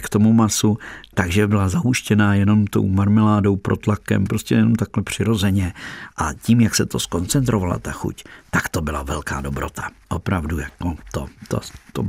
k 0.00 0.08
tomu 0.08 0.32
masu, 0.32 0.78
takže 1.14 1.46
byla 1.46 1.68
zahuštěná 1.68 2.34
jenom 2.34 2.66
tou 2.66 2.88
marmeládou, 2.88 3.56
protlakem, 3.56 4.24
prostě 4.24 4.54
jenom 4.54 4.74
takhle 4.74 5.02
přirozeně. 5.02 5.72
A 6.16 6.32
tím, 6.32 6.60
jak 6.60 6.74
se 6.74 6.86
to 6.86 6.98
skoncentrovala 6.98 7.78
ta 7.78 7.92
chuť, 7.92 8.24
tak 8.50 8.68
to 8.68 8.80
byla 8.80 9.02
velká 9.02 9.40
dobrota. 9.40 9.88
Opravdu, 10.08 10.58
jako 10.58 10.94
to, 11.12 11.26
to, 11.48 11.60
to, 11.92 12.04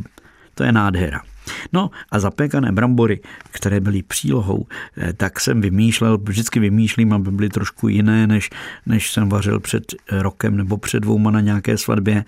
to 0.53 0.63
je 0.63 0.71
nádhera. 0.71 1.21
No 1.73 1.89
a 2.11 2.19
zapékané 2.19 2.71
brambory, 2.71 3.19
které 3.51 3.79
byly 3.79 4.03
přílohou, 4.03 4.67
eh, 4.97 5.13
tak 5.13 5.39
jsem 5.39 5.61
vymýšlel, 5.61 6.17
vždycky 6.17 6.59
vymýšlím, 6.59 7.13
aby 7.13 7.31
byly 7.31 7.49
trošku 7.49 7.87
jiné, 7.87 8.27
než, 8.27 8.49
než 8.85 9.11
jsem 9.11 9.29
vařil 9.29 9.59
před 9.59 9.83
rokem 10.11 10.57
nebo 10.57 10.77
před 10.77 10.99
dvouma 10.99 11.31
na 11.31 11.41
nějaké 11.41 11.77
svatbě 11.77 12.25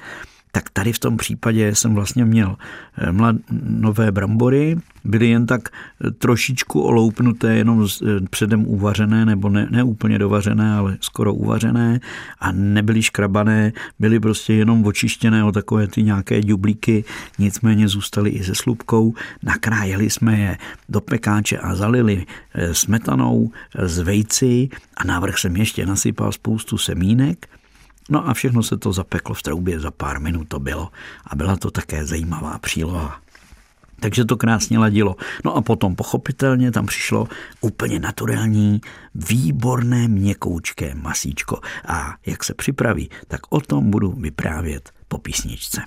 tak 0.55 0.69
tady 0.69 0.93
v 0.93 1.00
tom 1.00 1.17
případě 1.17 1.75
jsem 1.75 1.93
vlastně 1.93 2.25
měl 2.25 2.55
eh, 2.98 3.12
mlad, 3.12 3.36
nové 3.63 4.12
brambory, 4.12 4.77
byly 5.03 5.29
jen 5.29 5.45
tak 5.45 5.69
eh, 5.69 6.12
trošičku 6.12 6.81
oloupnuté, 6.81 7.55
jenom 7.55 7.88
eh, 7.88 8.07
předem 8.29 8.67
uvařené, 8.67 9.25
nebo 9.25 9.50
ne, 9.50 9.67
ne 9.69 9.83
úplně 9.83 10.19
dovařené, 10.19 10.74
ale 10.74 10.98
skoro 11.01 11.33
uvařené 11.33 12.00
a 12.39 12.51
nebyly 12.51 13.01
škrabané, 13.01 13.74
byly 14.00 14.19
prostě 14.19 14.53
jenom 14.53 14.86
očištěné 14.86 15.43
o 15.43 15.51
takové 15.51 15.88
ty 15.88 16.03
nějaké 16.03 16.41
dublíky, 16.41 17.03
nicméně 17.39 17.88
zůstaly 17.88 18.29
i 18.29 18.43
se 18.43 18.55
slupkou. 18.55 19.13
Nakrájeli 19.43 20.10
jsme 20.10 20.39
je 20.39 20.57
do 20.89 21.01
pekáče 21.01 21.57
a 21.57 21.75
zalili 21.75 22.25
smetanou 22.72 23.51
z 23.83 24.00
vejci 24.00 24.69
a 24.98 25.03
návrh 25.03 25.38
jsem 25.38 25.55
ještě 25.55 25.86
nasypal 25.86 26.31
spoustu 26.31 26.77
semínek 26.77 27.48
No 28.10 28.29
a 28.29 28.33
všechno 28.33 28.63
se 28.63 28.77
to 28.77 28.93
zapeklo 28.93 29.36
v 29.36 29.41
troubě, 29.41 29.79
za 29.79 29.91
pár 29.91 30.19
minut 30.19 30.48
to 30.48 30.60
bylo 30.60 30.91
a 31.27 31.36
byla 31.36 31.55
to 31.55 31.72
také 31.72 32.05
zajímavá 32.05 32.60
příloha. 32.60 33.22
Takže 34.00 34.25
to 34.25 34.38
krásně 34.38 34.79
ladilo. 34.79 35.15
No 35.45 35.55
a 35.55 35.62
potom 35.62 35.95
pochopitelně 35.95 36.72
tam 36.72 36.86
přišlo 36.86 37.27
úplně 37.62 38.00
naturální, 38.00 38.81
výborné 39.15 40.07
měkoučké 40.07 40.95
masíčko. 40.95 41.60
A 41.88 42.15
jak 42.25 42.43
se 42.43 42.53
připraví, 42.53 43.10
tak 43.27 43.41
o 43.50 43.62
tom 43.62 43.91
budu 43.91 44.12
vyprávět 44.12 44.91
po 45.07 45.17
písničce 45.17 45.81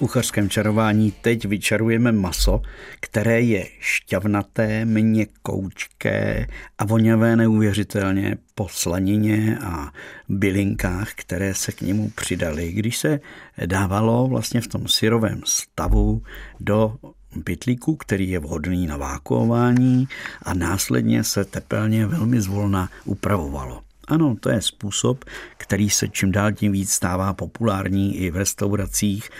kuchařském 0.00 0.48
čarování 0.48 1.12
teď 1.20 1.44
vyčarujeme 1.44 2.12
maso, 2.12 2.62
které 3.00 3.40
je 3.40 3.66
šťavnaté, 3.80 4.84
měkoučké 4.84 6.46
a 6.78 6.84
voňavé 6.84 7.36
neuvěřitelně 7.36 8.36
po 8.54 8.68
slanině 8.68 9.58
a 9.62 9.92
bylinkách, 10.28 11.08
které 11.14 11.54
se 11.54 11.72
k 11.72 11.80
němu 11.80 12.10
přidaly, 12.10 12.72
když 12.72 12.98
se 12.98 13.20
dávalo 13.66 14.28
vlastně 14.28 14.60
v 14.60 14.68
tom 14.68 14.88
syrovém 14.88 15.40
stavu 15.44 16.22
do 16.60 16.96
pytlíku, 17.44 17.96
který 17.96 18.30
je 18.30 18.38
vhodný 18.38 18.86
na 18.86 18.96
vákuování 18.96 20.08
a 20.42 20.54
následně 20.54 21.24
se 21.24 21.44
tepelně 21.44 22.06
velmi 22.06 22.40
zvolna 22.40 22.88
upravovalo. 23.04 23.82
Ano, 24.08 24.36
to 24.40 24.50
je 24.50 24.62
způsob, 24.62 25.24
který 25.56 25.90
se 25.90 26.08
čím 26.08 26.32
dál 26.32 26.52
tím 26.52 26.72
víc 26.72 26.92
stává 26.92 27.32
populární 27.32 28.16
i 28.16 28.30
v 28.30 28.36
restauracích 28.36 29.30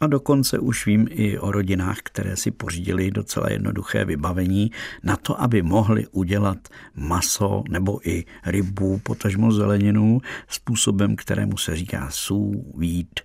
a 0.00 0.06
dokonce 0.06 0.58
už 0.58 0.86
vím 0.86 1.06
i 1.10 1.38
o 1.38 1.52
rodinách, 1.52 1.98
které 2.02 2.36
si 2.36 2.50
pořídili 2.50 3.10
docela 3.10 3.50
jednoduché 3.50 4.04
vybavení 4.04 4.70
na 5.02 5.16
to, 5.16 5.42
aby 5.42 5.62
mohli 5.62 6.06
udělat 6.06 6.58
maso 6.94 7.62
nebo 7.68 8.08
i 8.08 8.24
rybu, 8.46 8.98
potažmo 8.98 9.52
zeleninu, 9.52 10.20
způsobem, 10.48 11.16
kterému 11.16 11.56
se 11.56 11.76
říká 11.76 12.08
sous 12.10 12.56
vide 12.76 13.22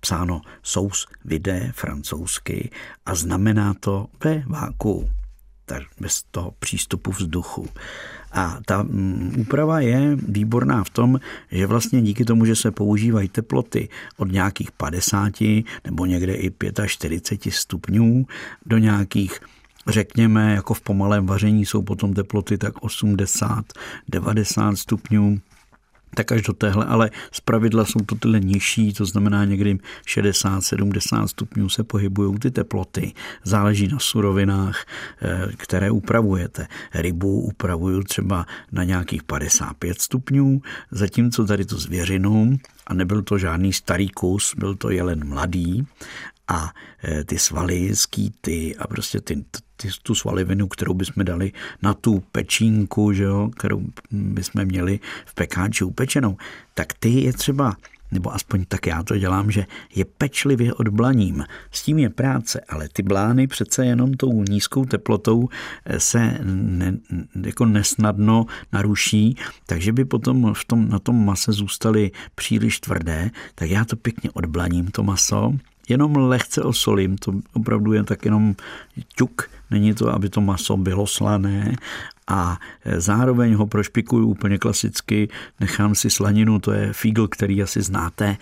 psáno 0.00 0.40
sous 0.62 1.06
vide 1.24 1.72
francouzsky 1.74 2.70
a 3.06 3.14
znamená 3.14 3.74
to 3.74 4.06
ve 4.24 4.42
váku, 4.46 5.10
tak 5.66 5.82
bez 6.00 6.22
toho 6.30 6.54
přístupu 6.58 7.10
vzduchu. 7.10 7.68
A 8.32 8.58
ta 8.66 8.82
mm, 8.82 9.34
úprava 9.38 9.80
je 9.80 10.16
výborná 10.28 10.84
v 10.84 10.90
tom, 10.90 11.20
že 11.50 11.66
vlastně 11.66 12.02
díky 12.02 12.24
tomu, 12.24 12.44
že 12.44 12.56
se 12.56 12.70
používají 12.70 13.28
teploty 13.28 13.88
od 14.16 14.32
nějakých 14.32 14.72
50 14.72 15.32
nebo 15.84 16.06
někde 16.06 16.34
i 16.34 16.52
45 16.86 17.52
stupňů 17.52 18.26
do 18.66 18.78
nějakých 18.78 19.40
řekněme, 19.88 20.54
jako 20.54 20.74
v 20.74 20.80
pomalém 20.80 21.26
vaření 21.26 21.66
jsou 21.66 21.82
potom 21.82 22.14
teploty 22.14 22.58
tak 22.58 22.84
80, 22.84 23.64
90 24.08 24.76
stupňů, 24.76 25.40
tak 26.14 26.32
až 26.32 26.42
do 26.42 26.52
téhle, 26.52 26.84
ale 26.84 27.10
z 27.32 27.40
pravidla 27.40 27.84
jsou 27.84 28.00
to 28.06 28.14
tyhle 28.14 28.40
nižší, 28.40 28.92
to 28.92 29.06
znamená 29.06 29.44
někdy 29.44 29.78
60-70 30.08 31.26
stupňů 31.26 31.68
se 31.68 31.84
pohybují 31.84 32.38
ty 32.38 32.50
teploty. 32.50 33.12
Záleží 33.44 33.88
na 33.88 33.98
surovinách, 33.98 34.84
eh, 35.22 35.48
které 35.56 35.90
upravujete. 35.90 36.66
Rybu 36.94 37.40
upravuju 37.40 38.02
třeba 38.02 38.46
na 38.72 38.84
nějakých 38.84 39.22
55 39.22 40.00
stupňů, 40.00 40.62
zatímco 40.90 41.44
tady 41.44 41.64
tu 41.64 41.78
zvěřinu, 41.78 42.58
a 42.86 42.94
nebyl 42.94 43.22
to 43.22 43.38
žádný 43.38 43.72
starý 43.72 44.08
kus, 44.08 44.54
byl 44.58 44.74
to 44.74 44.90
jelen 44.90 45.28
mladý, 45.28 45.86
a 46.48 46.72
eh, 47.04 47.24
ty 47.24 47.38
svaly, 47.38 47.96
skýty 47.96 48.76
a 48.76 48.86
prostě 48.86 49.20
ty, 49.20 49.44
ty, 49.76 49.88
tu 50.02 50.14
svalivinu, 50.14 50.68
kterou 50.68 50.94
bychom 50.94 51.24
dali 51.24 51.52
na 51.82 51.94
tu 51.94 52.22
pečínku, 52.32 53.12
že 53.12 53.22
jo, 53.22 53.50
kterou 53.56 53.82
bychom 54.10 54.64
měli 54.64 55.00
v 55.26 55.34
pekáči 55.34 55.84
upečenou, 55.84 56.36
tak 56.74 56.92
ty 56.92 57.08
je 57.08 57.32
třeba 57.32 57.76
nebo 58.12 58.34
aspoň 58.34 58.64
tak 58.68 58.86
já 58.86 59.02
to 59.02 59.18
dělám, 59.18 59.50
že 59.50 59.66
je 59.94 60.04
pečlivě 60.04 60.74
odblaním. 60.74 61.44
S 61.70 61.82
tím 61.82 61.98
je 61.98 62.10
práce, 62.10 62.60
ale 62.68 62.88
ty 62.88 63.02
blány 63.02 63.46
přece 63.46 63.86
jenom 63.86 64.14
tou 64.14 64.42
nízkou 64.42 64.84
teplotou 64.84 65.48
se 65.98 66.38
ne, 66.42 66.98
jako 67.42 67.66
nesnadno 67.66 68.46
naruší, 68.72 69.36
takže 69.66 69.92
by 69.92 70.04
potom 70.04 70.54
v 70.54 70.64
tom, 70.64 70.88
na 70.88 70.98
tom 70.98 71.24
mase 71.24 71.52
zůstaly 71.52 72.10
příliš 72.34 72.80
tvrdé, 72.80 73.30
tak 73.54 73.70
já 73.70 73.84
to 73.84 73.96
pěkně 73.96 74.30
odblaním, 74.30 74.90
to 74.90 75.02
maso, 75.02 75.52
jenom 75.88 76.16
lehce 76.16 76.62
osolím, 76.62 77.18
to 77.18 77.32
opravdu 77.52 77.92
je 77.92 78.04
tak 78.04 78.24
jenom 78.24 78.54
ťuk 79.14 79.50
není 79.70 79.94
to, 79.94 80.14
aby 80.14 80.28
to 80.28 80.40
maso 80.40 80.76
bylo 80.76 81.06
slané 81.06 81.76
a 82.28 82.58
zároveň 82.96 83.54
ho 83.54 83.66
prošpikuju 83.66 84.26
úplně 84.26 84.58
klasicky, 84.58 85.28
nechám 85.60 85.94
si 85.94 86.10
slaninu, 86.10 86.58
to 86.58 86.72
je 86.72 86.92
fígl, 86.92 87.28
který 87.28 87.62
asi 87.62 87.82
znáte, 87.82 88.36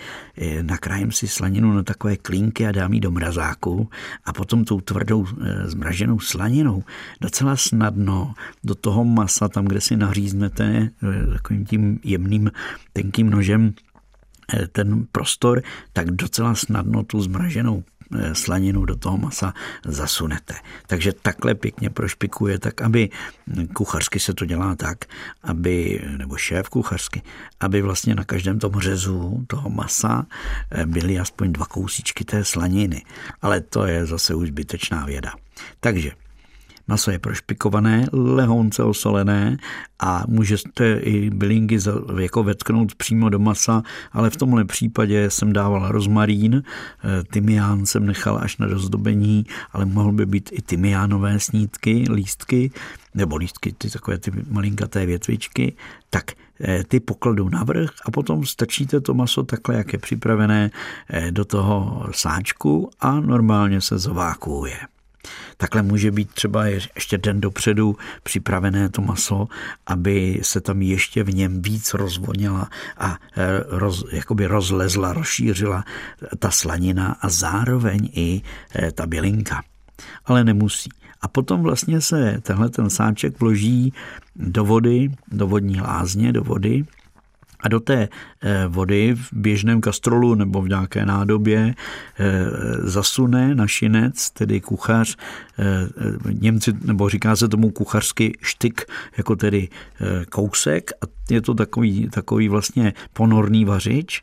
nakrájím 0.62 1.12
si 1.12 1.28
slaninu 1.28 1.72
na 1.72 1.82
takové 1.82 2.16
klínky 2.16 2.66
a 2.66 2.72
dám 2.72 2.92
ji 2.92 3.00
do 3.00 3.10
mrazáku 3.10 3.90
a 4.24 4.32
potom 4.32 4.64
tou 4.64 4.80
tvrdou 4.80 5.26
zmraženou 5.64 6.20
slaninou 6.20 6.84
docela 7.20 7.56
snadno 7.56 8.34
do 8.64 8.74
toho 8.74 9.04
masa, 9.04 9.48
tam, 9.48 9.64
kde 9.64 9.80
si 9.80 9.96
naříznete 9.96 10.90
takovým 11.32 11.64
tím 11.64 12.00
jemným 12.04 12.50
tenkým 12.92 13.30
nožem 13.30 13.74
ten 14.72 15.06
prostor, 15.12 15.62
tak 15.92 16.10
docela 16.10 16.54
snadno 16.54 17.02
tu 17.04 17.20
zmraženou 17.20 17.84
slaninu 18.32 18.84
do 18.84 18.96
toho 18.96 19.18
masa 19.18 19.54
zasunete. 19.84 20.54
Takže 20.86 21.12
takhle 21.12 21.54
pěkně 21.54 21.90
prošpikuje, 21.90 22.58
tak 22.58 22.82
aby 22.82 23.10
kuchařsky 23.72 24.20
se 24.20 24.34
to 24.34 24.44
dělá 24.44 24.76
tak, 24.76 25.04
aby, 25.42 26.02
nebo 26.16 26.36
šéf 26.36 26.68
kuchařsky, 26.68 27.22
aby 27.60 27.82
vlastně 27.82 28.14
na 28.14 28.24
každém 28.24 28.58
tom 28.58 28.80
řezu 28.80 29.44
toho 29.46 29.70
masa 29.70 30.26
eh, 30.70 30.86
byly 30.86 31.18
aspoň 31.18 31.52
dva 31.52 31.66
kousíčky 31.66 32.24
té 32.24 32.44
slaniny. 32.44 33.02
Ale 33.42 33.60
to 33.60 33.86
je 33.86 34.06
zase 34.06 34.34
už 34.34 34.48
zbytečná 34.48 35.06
věda. 35.06 35.32
Takže 35.80 36.12
Maso 36.88 37.10
je 37.10 37.18
prošpikované, 37.18 38.06
lehonce 38.12 38.82
osolené 38.82 39.56
a 40.00 40.24
můžete 40.28 40.98
i 40.98 41.30
bylinky 41.30 41.78
jako 42.18 42.42
vetknout 42.42 42.94
přímo 42.94 43.28
do 43.28 43.38
masa, 43.38 43.82
ale 44.12 44.30
v 44.30 44.36
tomhle 44.36 44.64
případě 44.64 45.30
jsem 45.30 45.52
dával 45.52 45.92
rozmarín, 45.92 46.62
eh, 46.62 47.24
tymián 47.24 47.86
jsem 47.86 48.06
nechal 48.06 48.38
až 48.42 48.58
na 48.58 48.66
dozdobení, 48.66 49.46
ale 49.72 49.84
mohl 49.84 50.12
by 50.12 50.26
být 50.26 50.50
i 50.52 50.62
tymiánové 50.62 51.40
snídky, 51.40 52.04
lístky, 52.12 52.70
nebo 53.14 53.36
lístky, 53.36 53.72
ty 53.72 53.90
takové 53.90 54.18
ty 54.18 54.32
malinkaté 54.50 55.06
větvičky, 55.06 55.76
tak 56.10 56.24
eh, 56.60 56.84
ty 56.84 57.00
pokladu 57.00 57.48
navrh 57.48 57.90
a 58.04 58.10
potom 58.10 58.46
stačíte 58.46 59.00
to 59.00 59.14
maso 59.14 59.42
takhle, 59.42 59.76
jak 59.76 59.92
je 59.92 59.98
připravené, 59.98 60.70
eh, 61.10 61.30
do 61.30 61.44
toho 61.44 62.06
sáčku 62.10 62.90
a 63.00 63.20
normálně 63.20 63.80
se 63.80 63.98
zovákuje. 63.98 64.93
Takhle 65.56 65.82
může 65.82 66.10
být 66.10 66.30
třeba 66.30 66.66
ještě 66.66 67.18
den 67.18 67.40
dopředu 67.40 67.96
připravené 68.22 68.88
to 68.88 69.02
maso, 69.02 69.48
aby 69.86 70.40
se 70.42 70.60
tam 70.60 70.82
ještě 70.82 71.24
v 71.24 71.34
něm 71.34 71.62
víc 71.62 71.94
rozvonila 71.94 72.68
a 72.98 73.18
e, 73.36 73.64
roz, 73.68 74.04
jakoby 74.12 74.46
rozlezla, 74.46 75.12
rozšířila 75.12 75.84
ta 76.38 76.50
slanina 76.50 77.16
a 77.20 77.28
zároveň 77.28 78.08
i 78.12 78.42
e, 78.74 78.92
ta 78.92 79.06
bělinka. 79.06 79.62
Ale 80.24 80.44
nemusí. 80.44 80.90
A 81.20 81.28
potom 81.28 81.62
vlastně 81.62 82.00
se 82.00 82.40
tenhle 82.42 82.68
ten 82.68 82.90
sáček 82.90 83.40
vloží 83.40 83.92
do 84.36 84.64
vody, 84.64 85.10
do 85.32 85.46
vodní 85.46 85.80
lázně, 85.80 86.32
do 86.32 86.44
vody 86.44 86.84
a 87.64 87.68
do 87.68 87.80
té 87.80 88.08
eh, 88.42 88.64
vody 88.68 89.14
v 89.14 89.28
běžném 89.32 89.80
kastrolu 89.80 90.34
nebo 90.34 90.62
v 90.62 90.68
nějaké 90.68 91.06
nádobě 91.06 91.74
eh, 92.18 92.44
zasune 92.78 93.54
našinec, 93.54 94.30
tedy 94.30 94.60
kuchař, 94.60 95.16
eh, 95.58 95.64
Němci, 96.40 96.72
nebo 96.84 97.08
říká 97.08 97.36
se 97.36 97.48
tomu 97.48 97.70
kuchařský 97.70 98.32
štyk, 98.42 98.82
jako 99.16 99.36
tedy 99.36 99.68
kousek. 100.30 100.90
A 101.02 101.06
je 101.30 101.40
to 101.40 101.54
takový, 101.54 102.08
takový 102.10 102.48
vlastně 102.48 102.92
ponorný 103.12 103.64
vařič, 103.64 104.22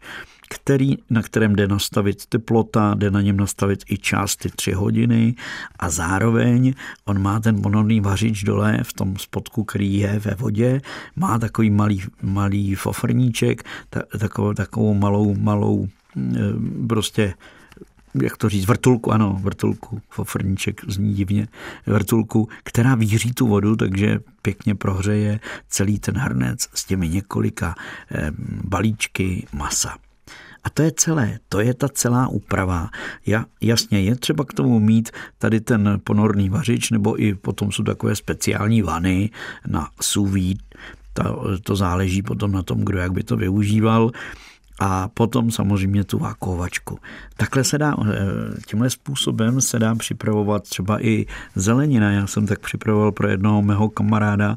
který, 0.54 0.98
na 1.10 1.22
kterém 1.22 1.56
jde 1.56 1.68
nastavit 1.68 2.26
teplota, 2.26 2.94
jde 2.98 3.12
na 3.12 3.22
něm 3.22 3.38
nastavit 3.38 3.84
i 3.90 3.98
čas 3.98 4.36
ty 4.36 4.50
tři 4.50 4.72
hodiny 4.72 5.36
a 5.80 5.90
zároveň 5.90 6.74
on 7.06 7.22
má 7.22 7.40
ten 7.40 7.62
ponorný 7.62 8.02
vařič 8.02 8.44
dole 8.44 8.80
v 8.84 8.94
tom 8.94 9.18
spodku, 9.18 9.64
který 9.64 9.98
je 9.98 10.20
ve 10.20 10.36
vodě, 10.36 10.82
má 11.16 11.40
takový 11.40 11.70
malý, 11.70 12.02
malý 12.22 12.76
fofrníček, 12.76 13.64
takovou, 14.20 14.54
takovou 14.54 14.94
malou, 14.94 15.36
malou 15.36 15.88
e, 16.18 16.40
prostě 16.88 17.34
jak 18.22 18.38
to 18.38 18.50
říct, 18.50 18.66
vrtulku, 18.66 19.12
ano, 19.12 19.40
vrtulku, 19.42 20.02
fofrníček 20.10 20.82
zní 20.88 21.14
divně, 21.14 21.48
vrtulku, 21.86 22.50
která 22.64 22.96
víří 22.96 23.34
tu 23.34 23.48
vodu, 23.48 23.76
takže 23.76 24.20
pěkně 24.42 24.76
prohřeje 24.76 25.40
celý 25.70 26.00
ten 26.00 26.18
hrnec 26.18 26.70
s 26.74 26.86
těmi 26.86 27.10
několika 27.10 27.76
e, 28.12 28.32
balíčky 28.64 29.48
masa. 29.54 30.11
A 30.64 30.70
to 30.70 30.82
je 30.82 30.92
celé, 30.92 31.40
to 31.50 31.60
je 31.60 31.74
ta 31.74 31.90
celá 31.90 32.28
úprava. 32.28 32.90
Ja, 33.26 33.46
jasně, 33.62 34.02
je 34.02 34.16
třeba 34.16 34.46
k 34.46 34.54
tomu 34.54 34.80
mít 34.80 35.10
tady 35.38 35.62
ten 35.62 36.00
ponorný 36.04 36.50
vařič, 36.50 36.92
nebo 36.92 37.22
i 37.22 37.36
potom 37.36 37.72
jsou 37.72 37.84
takové 37.84 38.16
speciální 38.16 38.82
vany 38.82 39.30
na 39.68 39.90
sous 40.02 40.32
to, 41.14 41.46
to 41.64 41.76
záleží 41.76 42.22
potom 42.22 42.52
na 42.52 42.64
tom, 42.64 42.82
kdo 42.82 42.98
jak 42.98 43.12
by 43.12 43.24
to 43.24 43.38
využíval 43.38 44.12
a 44.80 45.08
potom 45.08 45.52
samozřejmě 45.52 46.04
tu 46.04 46.18
vákovačku. 46.18 47.00
Takhle 47.38 47.64
se 47.64 47.78
dá, 47.78 47.96
eh, 48.06 48.16
tímhle 48.68 48.90
způsobem 48.90 49.62
se 49.62 49.80
dá 49.80 49.96
připravovat 49.96 50.64
třeba 50.64 51.06
i 51.06 51.26
zelenina. 51.56 52.12
Já 52.12 52.28
jsem 52.28 52.48
tak 52.48 52.60
připravoval 52.60 53.12
pro 53.12 53.28
jednoho 53.28 53.62
mého 53.62 53.90
kamaráda 53.90 54.56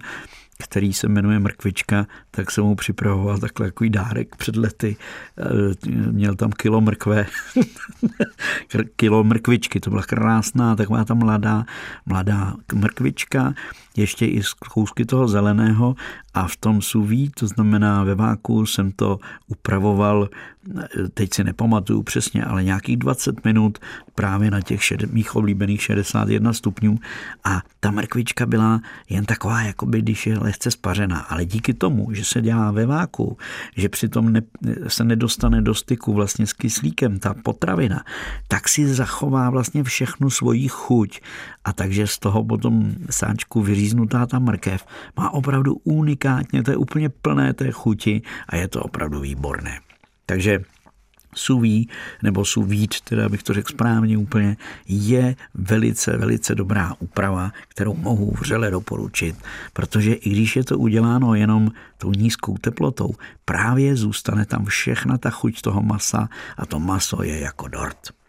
který 0.58 0.92
se 0.92 1.08
jmenuje 1.08 1.38
Mrkvička, 1.38 2.06
tak 2.36 2.50
jsem 2.50 2.64
mu 2.64 2.74
připravoval 2.74 3.38
takhle 3.38 3.66
takový 3.66 3.90
dárek 3.90 4.36
před 4.36 4.56
lety. 4.56 4.96
Eh, 5.38 5.90
měl 6.10 6.34
tam 6.34 6.50
kilo 6.50 6.80
mrkve, 6.80 7.26
kilo 8.96 9.24
mrkvičky, 9.24 9.80
to 9.80 9.90
byla 9.90 10.02
krásná, 10.02 10.76
taková 10.76 11.04
ta 11.04 11.14
mladá, 11.14 11.64
mladá 12.06 12.54
mrkvička, 12.74 13.54
ještě 13.96 14.26
i 14.26 14.42
z 14.42 14.52
kousky 14.52 15.04
toho 15.04 15.28
zeleného 15.28 15.96
a 16.34 16.48
v 16.48 16.56
tom 16.56 16.82
suví, 16.82 17.30
to 17.38 17.46
znamená 17.46 18.04
ve 18.04 18.14
váku, 18.14 18.66
jsem 18.66 18.92
to 18.92 19.18
upravoval, 19.46 20.28
teď 21.14 21.34
si 21.34 21.44
nepamatuju 21.44 22.02
přesně, 22.02 22.44
ale 22.44 22.64
nějakých 22.64 22.96
20 22.96 23.44
minut 23.44 23.78
právě 24.14 24.50
na 24.50 24.60
těch 24.60 24.84
šed, 24.84 25.12
mých 25.12 25.36
oblíbených 25.36 25.82
61 25.82 26.52
stupňů. 26.52 26.98
A 27.44 27.62
ta 27.80 27.90
mrkvička 27.90 28.46
byla 28.46 28.80
jen 29.08 29.24
taková, 29.24 29.62
jako 29.62 29.86
by 29.86 29.98
když 29.98 30.26
je 30.26 30.38
lehce 30.38 30.70
spařená, 30.70 31.18
ale 31.18 31.44
díky 31.44 31.74
tomu, 31.74 32.08
že 32.12 32.23
se 32.24 32.40
dělá 32.40 32.70
ve 32.70 32.86
váku, 32.86 33.38
že 33.76 33.88
přitom 33.88 34.32
ne, 34.32 34.42
se 34.88 35.04
nedostane 35.04 35.62
do 35.62 35.74
styku 35.74 36.12
vlastně 36.14 36.46
s 36.46 36.52
kyslíkem 36.52 37.18
ta 37.18 37.34
potravina, 37.34 38.04
tak 38.48 38.68
si 38.68 38.88
zachová 38.88 39.50
vlastně 39.50 39.84
všechnu 39.84 40.30
svoji 40.30 40.68
chuť 40.68 41.20
a 41.64 41.72
takže 41.72 42.06
z 42.06 42.18
toho 42.18 42.44
potom 42.44 42.94
sáčku 43.10 43.62
vyříznutá 43.62 44.26
ta 44.26 44.38
mrkev 44.38 44.84
má 45.16 45.30
opravdu 45.30 45.76
unikátně, 45.84 46.62
to 46.62 46.70
je 46.70 46.76
úplně 46.76 47.08
plné 47.08 47.52
té 47.52 47.70
chuti 47.70 48.22
a 48.48 48.56
je 48.56 48.68
to 48.68 48.82
opravdu 48.82 49.20
výborné. 49.20 49.80
Takže 50.26 50.64
suví 51.34 51.88
nebo 52.22 52.44
suvít, 52.44 53.00
teda 53.00 53.28
bych 53.28 53.42
to 53.42 53.54
řekl 53.54 53.72
správně 53.72 54.18
úplně, 54.18 54.56
je 54.88 55.36
velice, 55.54 56.16
velice 56.16 56.54
dobrá 56.54 56.94
úprava, 56.98 57.52
kterou 57.68 57.94
mohu 57.94 58.34
vřele 58.40 58.70
doporučit, 58.70 59.36
protože 59.72 60.12
i 60.12 60.30
když 60.30 60.56
je 60.56 60.64
to 60.64 60.78
uděláno 60.78 61.34
jenom 61.34 61.70
tou 61.98 62.12
nízkou 62.12 62.58
teplotou, 62.58 63.10
právě 63.44 63.96
zůstane 63.96 64.44
tam 64.44 64.64
všechna 64.64 65.18
ta 65.18 65.30
chuť 65.30 65.60
toho 65.60 65.82
masa 65.82 66.28
a 66.56 66.66
to 66.66 66.80
maso 66.80 67.22
je 67.22 67.40
jako 67.40 67.68
dort. 67.68 68.23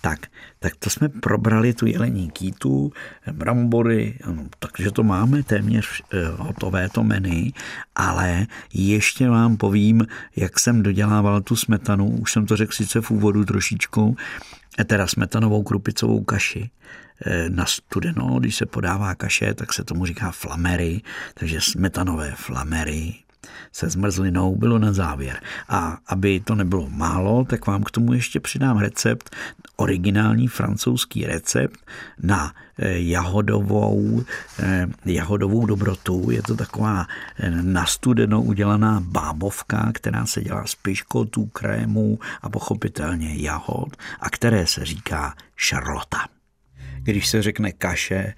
Tak, 0.00 0.26
tak 0.58 0.76
to 0.78 0.90
jsme 0.90 1.08
probrali 1.08 1.74
tu 1.74 1.86
jelení 1.86 2.30
kýtu, 2.30 2.92
brambory, 3.32 4.18
no, 4.26 4.46
takže 4.58 4.90
to 4.90 5.02
máme 5.02 5.42
téměř 5.42 6.02
eh, 6.12 6.16
hotové 6.36 6.88
to 6.88 7.04
menu, 7.04 7.50
ale 7.94 8.46
ještě 8.74 9.28
vám 9.28 9.56
povím, 9.56 10.06
jak 10.36 10.58
jsem 10.58 10.82
dodělával 10.82 11.40
tu 11.40 11.56
smetanu, 11.56 12.10
už 12.20 12.32
jsem 12.32 12.46
to 12.46 12.56
řekl 12.56 12.72
sice 12.72 13.00
v 13.00 13.10
úvodu 13.10 13.44
trošičku, 13.44 14.16
eh, 14.78 14.84
teda 14.84 15.06
smetanovou 15.06 15.62
krupicovou 15.62 16.24
kaši 16.24 16.70
eh, 17.26 17.48
na 17.48 17.66
studeno, 17.66 18.38
když 18.40 18.56
se 18.56 18.66
podává 18.66 19.14
kaše, 19.14 19.54
tak 19.54 19.72
se 19.72 19.84
tomu 19.84 20.06
říká 20.06 20.30
flamery, 20.30 21.00
takže 21.34 21.60
smetanové 21.60 22.32
flamery, 22.36 23.14
se 23.72 23.88
zmrzlinou 23.88 24.56
bylo 24.56 24.78
na 24.78 24.92
závěr. 24.92 25.40
A 25.68 25.98
aby 26.06 26.40
to 26.40 26.54
nebylo 26.54 26.88
málo, 26.90 27.44
tak 27.44 27.66
vám 27.66 27.82
k 27.82 27.90
tomu 27.90 28.12
ještě 28.12 28.40
přidám 28.40 28.78
recept, 28.78 29.36
originální 29.76 30.48
francouzský 30.48 31.26
recept 31.26 31.80
na 32.22 32.54
eh, 32.78 32.98
jahodovou, 32.98 34.24
eh, 34.58 34.86
jahodovou 35.04 35.66
dobrotu. 35.66 36.30
Je 36.30 36.42
to 36.42 36.56
taková 36.56 37.06
eh, 37.38 37.50
nastudenou 37.50 38.42
udělaná 38.42 39.00
bábovka, 39.00 39.90
která 39.94 40.26
se 40.26 40.42
dělá 40.42 40.66
z 40.66 40.74
piškotů, 40.74 41.46
krémů 41.46 42.18
a 42.42 42.48
pochopitelně 42.48 43.34
jahod 43.36 43.96
a 44.20 44.30
které 44.30 44.66
se 44.66 44.84
říká 44.84 45.34
šarlota. 45.56 46.35
Když 47.12 47.26
se 47.26 47.42
řekne 47.42 47.72
kaše, 47.72 48.34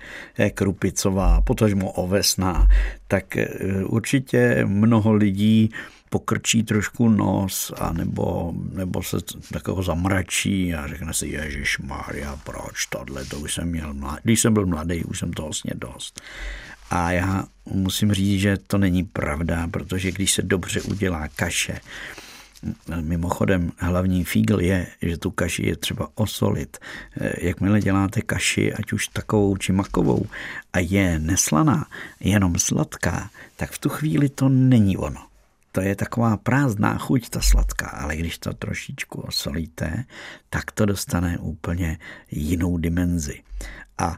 krupicová, 0.54 1.40
potažmo 1.40 1.92
ovesná, 1.92 2.68
tak 3.08 3.36
eh, 3.36 3.48
určitě 3.84 4.64
mnoho 4.64 5.12
lidí 5.12 5.70
pokrčí 6.10 6.62
trošku 6.62 7.08
nos 7.08 7.72
a 7.78 7.92
nebo, 7.92 8.54
nebo 8.72 9.02
se 9.02 9.16
takového 9.52 9.82
zamračí 9.82 10.74
a 10.74 10.86
řekne 10.86 11.14
si, 11.14 11.26
Ježíš 11.26 11.78
Maria, 11.78 12.36
proč 12.44 12.86
tohle, 12.86 13.24
to 13.24 13.40
už 13.40 13.54
jsem 13.54 13.68
měl 13.68 13.94
mladý. 13.94 14.20
Když 14.22 14.40
jsem 14.40 14.54
byl 14.54 14.66
mladý, 14.66 15.04
už 15.04 15.18
jsem 15.18 15.32
toho 15.32 15.48
vlastně 15.48 15.72
dost. 15.74 16.20
A 16.90 17.12
já 17.12 17.44
musím 17.66 18.12
říct, 18.12 18.40
že 18.40 18.56
to 18.66 18.78
není 18.78 19.04
pravda, 19.04 19.68
protože 19.68 20.12
když 20.12 20.32
se 20.32 20.42
dobře 20.42 20.80
udělá 20.82 21.28
kaše, 21.28 21.80
Mimochodem, 23.00 23.72
hlavní 23.78 24.24
fígl 24.24 24.60
je, 24.60 24.86
že 25.02 25.18
tu 25.18 25.30
kaši 25.30 25.66
je 25.66 25.76
třeba 25.76 26.08
osolit. 26.14 26.78
Jakmile 27.38 27.80
děláte 27.80 28.20
kaši, 28.20 28.74
ať 28.74 28.92
už 28.92 29.08
takovou 29.08 29.56
či 29.56 29.72
makovou, 29.72 30.26
a 30.72 30.78
je 30.78 31.18
neslaná, 31.18 31.86
jenom 32.20 32.58
sladká, 32.58 33.30
tak 33.56 33.70
v 33.70 33.78
tu 33.78 33.88
chvíli 33.88 34.28
to 34.28 34.48
není 34.48 34.96
ono 34.96 35.28
to 35.72 35.80
je 35.80 35.96
taková 35.96 36.36
prázdná 36.36 36.98
chuť, 36.98 37.28
ta 37.28 37.40
sladká, 37.40 37.86
ale 37.86 38.16
když 38.16 38.38
to 38.38 38.52
trošičku 38.54 39.20
osolíte, 39.20 40.04
tak 40.50 40.70
to 40.70 40.86
dostane 40.86 41.38
úplně 41.38 41.98
jinou 42.30 42.78
dimenzi. 42.78 43.42
A 43.98 44.16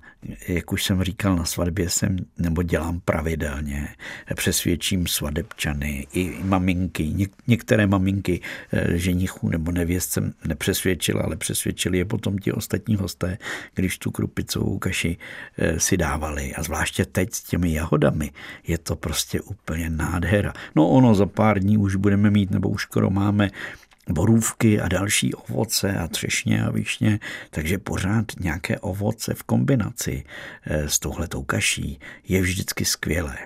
jak 0.49 0.73
už 0.73 0.85
jsem 0.85 1.03
říkal, 1.03 1.37
na 1.37 1.45
svatbě 1.45 1.91
jsem, 1.91 2.17
nebo 2.39 2.63
dělám 2.63 3.01
pravidelně, 3.01 3.89
přesvědčím 4.35 5.07
svadebčany 5.07 6.07
i 6.13 6.37
maminky. 6.43 7.09
Něk, 7.09 7.33
některé 7.47 7.87
maminky 7.87 8.41
eh, 8.73 8.99
ženichů 8.99 9.49
nebo 9.49 9.73
nevěst 9.73 10.11
jsem 10.11 10.33
nepřesvědčil, 10.45 11.21
ale 11.21 11.37
přesvědčili 11.37 11.99
je 11.99 12.05
potom 12.05 12.39
ti 12.39 12.53
ostatní 12.53 12.97
hosté, 12.97 13.39
když 13.75 13.99
tu 13.99 14.11
krupicovou 14.11 14.79
kaši 14.79 15.17
eh, 15.59 15.81
si 15.81 15.97
dávali. 15.97 16.55
A 16.55 16.63
zvláště 16.63 17.05
teď 17.05 17.33
s 17.33 17.43
těmi 17.43 17.73
jahodami 17.73 18.31
je 18.67 18.79
to 18.79 18.97
prostě 18.97 19.41
úplně 19.41 19.91
nádhera. 19.91 20.53
No 20.77 20.89
ono 20.89 21.15
za 21.15 21.27
pár 21.27 21.59
dní 21.59 21.79
už 21.79 21.97
budeme 21.97 22.31
mít, 22.31 22.51
nebo 22.51 22.69
už 22.69 22.83
skoro 22.83 23.11
máme 23.11 23.51
borůvky 24.13 24.81
a 24.81 24.89
další 24.89 25.35
ovoce 25.35 25.97
a 25.97 26.09
třešně 26.09 26.65
a 26.65 26.71
višně, 26.71 27.19
takže 27.51 27.79
pořád 27.79 28.25
nějaké 28.41 28.79
ovoce 28.79 29.35
v 29.35 29.43
kombinaci 29.43 30.25
eh, 30.65 30.89
s 30.89 30.99
touhletou 30.99 31.43
kaší 31.43 32.01
je 32.29 32.43
vždycky 32.43 32.85
skvělé. 32.85 33.37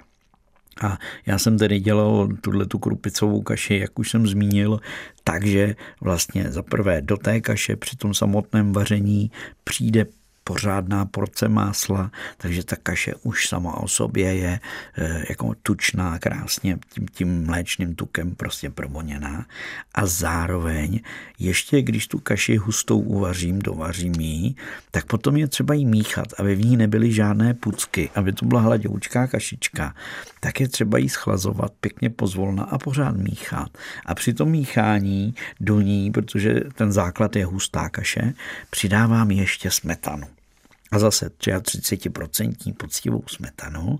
A 0.82 0.98
já 1.26 1.38
jsem 1.38 1.58
tedy 1.58 1.80
dělal 1.80 2.28
tuhle 2.40 2.66
tu 2.66 2.78
krupicovou 2.78 3.42
kaši, 3.42 3.74
jak 3.74 3.98
už 3.98 4.10
jsem 4.10 4.26
zmínil, 4.26 4.80
takže 5.24 5.76
vlastně 6.00 6.44
za 6.50 6.62
prvé 6.62 7.02
do 7.02 7.16
té 7.16 7.40
kaše 7.40 7.76
při 7.76 7.96
tom 7.96 8.14
samotném 8.14 8.72
vaření 8.72 9.30
přijde 9.64 10.06
pořádná 10.44 11.04
porce 11.04 11.48
másla, 11.48 12.10
takže 12.36 12.64
ta 12.64 12.76
kaše 12.76 13.14
už 13.22 13.48
sama 13.48 13.76
o 13.76 13.88
sobě 13.88 14.34
je 14.34 14.60
eh, 14.98 15.24
jako 15.28 15.54
tučná, 15.62 16.18
krásně 16.18 16.78
tím, 16.88 17.06
tím 17.08 17.46
mléčným 17.46 17.94
tukem 17.94 18.34
prostě 18.34 18.70
provoněná. 18.70 19.46
A 19.94 20.06
zároveň 20.06 21.00
ještě 21.38 21.82
když 21.82 22.06
tu 22.06 22.18
kaši 22.18 22.56
hustou 22.56 23.00
uvařím, 23.00 23.58
dovařím 23.58 24.12
ji, 24.12 24.54
tak 24.90 25.06
potom 25.06 25.36
je 25.36 25.46
třeba 25.48 25.74
jí 25.74 25.86
míchat, 25.86 26.26
aby 26.38 26.54
v 26.54 26.64
ní 26.64 26.76
nebyly 26.76 27.12
žádné 27.12 27.54
pucky, 27.54 28.10
aby 28.14 28.32
to 28.32 28.46
byla 28.46 28.60
hladoučká 28.60 29.26
kašička, 29.26 29.94
tak 30.40 30.60
je 30.60 30.68
třeba 30.68 30.98
jí 30.98 31.08
schlazovat 31.08 31.72
pěkně 31.80 32.10
pozvolna 32.10 32.64
a 32.64 32.78
pořád 32.78 33.16
míchat. 33.16 33.78
A 34.06 34.14
při 34.14 34.34
tom 34.34 34.50
míchání 34.50 35.34
do 35.60 35.80
ní, 35.80 36.10
protože 36.10 36.60
ten 36.74 36.92
základ 36.92 37.36
je 37.36 37.44
hustá 37.44 37.88
kaše, 37.88 38.32
přidávám 38.70 39.30
ještě 39.30 39.70
smetanu 39.70 40.33
a 40.94 40.98
zase 40.98 41.30
33% 41.38 42.74
poctivou 42.74 43.22
smetanu, 43.26 43.98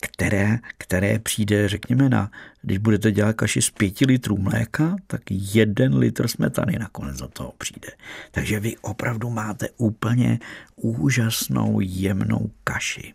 které, 0.00 0.58
které 0.78 1.18
přijde, 1.18 1.68
řekněme, 1.68 2.08
na, 2.08 2.30
když 2.62 2.78
budete 2.78 3.12
dělat 3.12 3.36
kaši 3.36 3.62
z 3.62 3.70
pěti 3.70 4.06
litrů 4.06 4.38
mléka, 4.38 4.96
tak 5.06 5.20
jeden 5.30 5.98
litr 5.98 6.28
smetany 6.28 6.78
nakonec 6.78 7.16
za 7.16 7.28
toho 7.28 7.52
přijde. 7.58 7.88
Takže 8.30 8.60
vy 8.60 8.76
opravdu 8.76 9.30
máte 9.30 9.68
úplně 9.76 10.38
úžasnou 10.76 11.80
jemnou 11.82 12.50
kaši. 12.64 13.14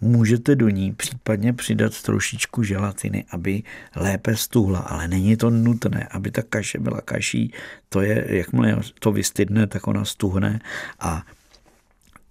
Můžete 0.00 0.56
do 0.56 0.68
ní 0.68 0.92
případně 0.92 1.52
přidat 1.52 2.02
trošičku 2.02 2.62
želatiny, 2.62 3.24
aby 3.30 3.62
lépe 3.96 4.36
stuhla, 4.36 4.78
ale 4.78 5.08
není 5.08 5.36
to 5.36 5.50
nutné, 5.50 6.08
aby 6.10 6.30
ta 6.30 6.42
kaše 6.42 6.78
byla 6.78 7.00
kaší. 7.00 7.52
To 7.88 8.00
je, 8.00 8.24
jakmile 8.28 8.80
to 8.98 9.12
vystydne, 9.12 9.66
tak 9.66 9.86
ona 9.86 10.04
stuhne 10.04 10.60
a 11.00 11.22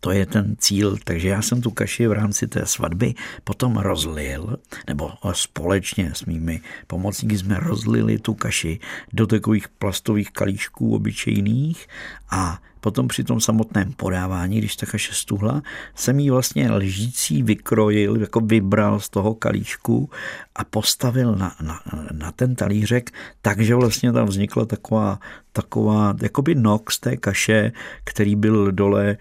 to 0.06 0.12
je 0.12 0.26
ten 0.26 0.56
cíl. 0.60 0.98
Takže 1.04 1.30
já 1.30 1.42
jsem 1.42 1.62
tu 1.62 1.72
kaši 1.72 2.08
v 2.08 2.12
rámci 2.12 2.48
té 2.48 2.66
svatby 2.66 3.14
potom 3.44 3.78
rozlil, 3.78 4.58
nebo 4.88 5.12
společně 5.32 6.12
s 6.14 6.26
mými 6.26 6.62
pomocníky 6.88 7.38
jsme 7.38 7.60
rozlili 7.60 8.20
tu 8.20 8.34
kaši 8.34 8.80
do 9.14 9.28
takových 9.28 9.68
plastových 9.68 10.32
kalíšků 10.32 10.96
obyčejných 10.96 11.88
a 12.30 12.62
Potom 12.86 13.08
při 13.08 13.24
tom 13.24 13.42
samotném 13.42 13.94
podávání, 13.94 14.58
když 14.58 14.76
ta 14.76 14.86
kaše 14.86 15.14
stuhla, 15.14 15.62
jsem 15.96 16.20
ji 16.20 16.30
vlastně 16.30 16.72
lžící 16.72 17.44
vykrojil, 17.44 18.22
jako 18.22 18.40
vybral 18.40 19.00
z 19.00 19.10
toho 19.10 19.34
kalíšku 19.34 20.10
a 20.56 20.64
postavil 20.64 21.36
na, 21.36 21.56
na, 21.62 21.82
na 22.12 22.32
ten 22.32 22.56
talířek, 22.56 23.12
takže 23.42 23.76
vlastně 23.76 24.12
tam 24.12 24.28
vznikla 24.28 24.66
taková, 24.66 25.20
taková 25.52 26.16
jakoby 26.22 26.56
nok 26.56 26.92
z 26.92 27.00
té 27.00 27.18
kaše, 27.18 27.72
který 28.04 28.36
byl 28.36 28.72
dole 28.72 29.18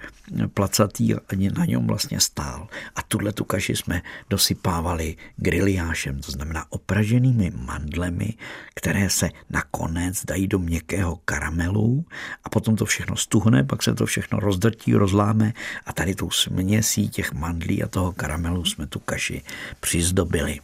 placatý 0.55 1.15
a 1.15 1.21
na 1.59 1.65
něm 1.65 1.87
vlastně 1.87 2.21
stál. 2.21 2.69
A 2.97 3.03
tuhle 3.03 3.33
tu 3.33 3.45
kaši 3.45 3.77
jsme 3.77 4.03
dosypávali 4.31 5.17
griliášem, 5.37 6.21
to 6.21 6.33
znamená 6.33 6.65
opraženými 6.69 7.53
mandlemi, 7.57 8.35
které 8.75 9.11
se 9.11 9.31
nakonec 9.51 10.25
dají 10.25 10.49
do 10.49 10.59
měkkého 10.59 11.19
karamelu 11.25 12.05
a 12.45 12.49
potom 12.49 12.77
to 12.77 12.85
všechno 12.85 13.17
stuhne, 13.17 13.54
pak 13.63 13.83
se 13.83 13.95
to 13.95 14.07
všechno 14.07 14.41
rozdrtí, 14.41 14.95
rozláme 14.95 15.53
a 15.87 15.93
tady 15.93 16.15
tou 16.15 16.31
směsí 16.31 17.09
těch 17.09 17.33
mandlí 17.33 17.83
a 17.83 17.89
toho 17.89 18.13
karamelu 18.13 18.65
jsme 18.65 18.87
tu 18.87 18.99
kaši 18.99 19.43
přizdobili. 19.81 20.61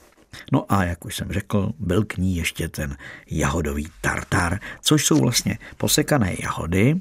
No 0.53 0.72
a 0.72 0.85
jak 0.85 1.05
už 1.05 1.16
jsem 1.16 1.33
řekl, 1.33 1.72
byl 1.79 2.05
k 2.05 2.16
ní 2.16 2.37
ještě 2.37 2.68
ten 2.68 2.96
jahodový 3.31 3.88
tartar, 4.00 4.61
což 4.83 5.07
jsou 5.07 5.18
vlastně 5.18 5.59
posekané 5.76 6.35
jahody, 6.42 7.00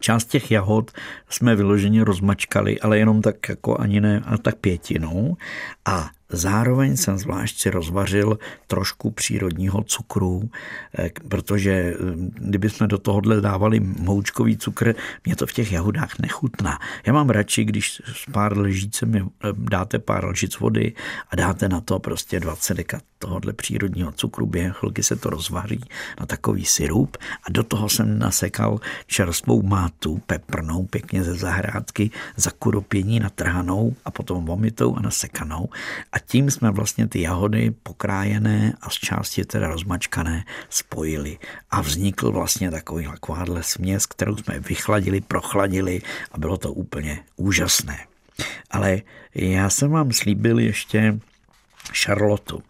Část 0.00 0.24
těch 0.24 0.50
jahod 0.50 0.90
jsme 1.28 1.56
vyloženě 1.56 2.04
rozmačkali, 2.04 2.80
ale 2.80 2.98
jenom 2.98 3.22
tak 3.22 3.48
jako 3.48 3.80
ani 3.80 4.00
ne, 4.00 4.22
a 4.26 4.38
tak 4.38 4.56
pětinou. 4.56 5.36
A 5.84 6.10
Zároveň 6.32 6.96
jsem 6.96 7.18
zvlášť 7.18 7.60
si 7.60 7.70
rozvařil 7.70 8.38
trošku 8.66 9.10
přírodního 9.10 9.84
cukru, 9.84 10.50
eh, 10.98 11.10
protože 11.28 11.70
eh, 11.70 11.94
kdyby 12.34 12.70
jsme 12.70 12.86
do 12.86 12.98
tohohle 12.98 13.40
dávali 13.40 13.80
moučkový 13.80 14.56
cukr, 14.56 14.94
mě 15.24 15.36
to 15.36 15.46
v 15.46 15.52
těch 15.52 15.72
jahodách 15.72 16.18
nechutná. 16.18 16.78
Já 17.06 17.12
mám 17.12 17.30
radši, 17.30 17.64
když 17.64 18.02
s 18.14 18.30
pár 18.32 18.58
lžícemi 18.58 19.20
eh, 19.20 19.48
dáte 19.52 19.98
pár 19.98 20.24
lžic 20.24 20.58
vody 20.58 20.92
a 21.30 21.36
dáte 21.36 21.68
na 21.68 21.80
to 21.80 21.98
prostě 21.98 22.40
20 22.40 22.74
dekat 22.74 23.02
tohohle 23.18 23.52
přírodního 23.52 24.12
cukru, 24.12 24.46
během 24.46 24.72
chvilky 24.72 25.02
se 25.02 25.16
to 25.16 25.30
rozvaří 25.30 25.80
na 26.20 26.26
takový 26.26 26.64
syrup 26.64 27.16
a 27.44 27.50
do 27.50 27.62
toho 27.62 27.88
jsem 27.88 28.18
nasekal 28.18 28.80
čerstvou 29.06 29.62
mátu 29.62 30.22
peprnou, 30.26 30.86
pěkně 30.86 31.24
ze 31.24 31.34
zahrádky, 31.34 32.10
za 32.36 32.50
kuropění 32.58 33.20
natrhanou 33.20 33.96
a 34.04 34.10
potom 34.10 34.44
vomitou 34.44 34.96
a 34.96 35.00
nasekanou 35.00 35.68
a 36.12 36.18
tím 36.26 36.50
jsme 36.50 36.70
vlastně 36.70 37.06
ty 37.08 37.20
jahody 37.20 37.70
pokrájené 37.82 38.74
a 38.80 38.90
z 38.90 38.94
části 38.94 39.44
teda 39.44 39.68
rozmačkané 39.68 40.44
spojili. 40.70 41.38
A 41.70 41.80
vznikl 41.80 42.32
vlastně 42.32 42.70
takový 42.70 43.04
takováhle 43.04 43.62
směs, 43.62 44.06
kterou 44.06 44.36
jsme 44.36 44.60
vychladili, 44.60 45.20
prochladili 45.20 46.02
a 46.32 46.38
bylo 46.38 46.56
to 46.56 46.72
úplně 46.72 47.18
úžasné. 47.36 47.98
Ale 48.70 49.02
já 49.34 49.70
jsem 49.70 49.90
vám 49.90 50.12
slíbil 50.12 50.58
ještě 50.58 51.18
Charlotu. 51.92 52.62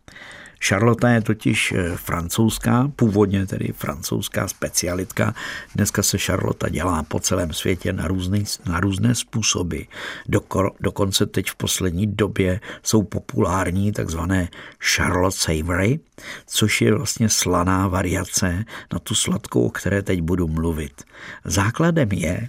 Charlotte 0.65 1.13
je 1.13 1.21
totiž 1.21 1.73
eh, 1.73 1.97
francouzská, 1.97 2.91
původně 2.97 3.47
tedy 3.47 3.73
francouzská 3.77 4.49
specialitka. 4.49 5.35
Dneska 5.75 6.03
se 6.03 6.19
Charlotte 6.19 6.71
dělá 6.71 7.03
po 7.03 7.21
celém 7.21 7.53
světě 7.53 7.93
na, 7.93 8.09
různý, 8.09 8.45
na 8.67 8.81
různé 8.81 9.15
způsoby. 9.15 9.81
Doko, 10.29 10.71
dokonce 10.81 11.27
teď 11.27 11.51
v 11.51 11.55
poslední 11.55 12.07
době 12.07 12.61
jsou 12.83 13.03
populární 13.03 13.93
takzvané 13.93 14.49
Charlotte 14.79 15.37
Savory, 15.37 16.01
což 16.47 16.81
je 16.81 16.95
vlastně 16.95 17.29
slaná 17.29 17.89
variace 17.89 18.65
na 18.93 18.99
tu 18.99 19.15
sladkou, 19.15 19.67
o 19.67 19.71
které 19.71 20.03
teď 20.03 20.21
budu 20.21 20.49
mluvit. 20.49 21.03
Základem 21.45 22.13
je 22.13 22.49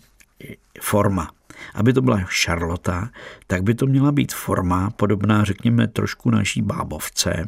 forma. 0.81 1.31
Aby 1.75 1.93
to 1.93 2.01
byla 2.01 2.19
šarlota, 2.29 3.09
tak 3.47 3.63
by 3.63 3.73
to 3.73 3.87
měla 3.87 4.11
být 4.11 4.33
forma 4.33 4.89
podobná, 4.89 5.43
řekněme, 5.43 5.87
trošku 5.87 6.29
naší 6.29 6.61
bábovce, 6.61 7.45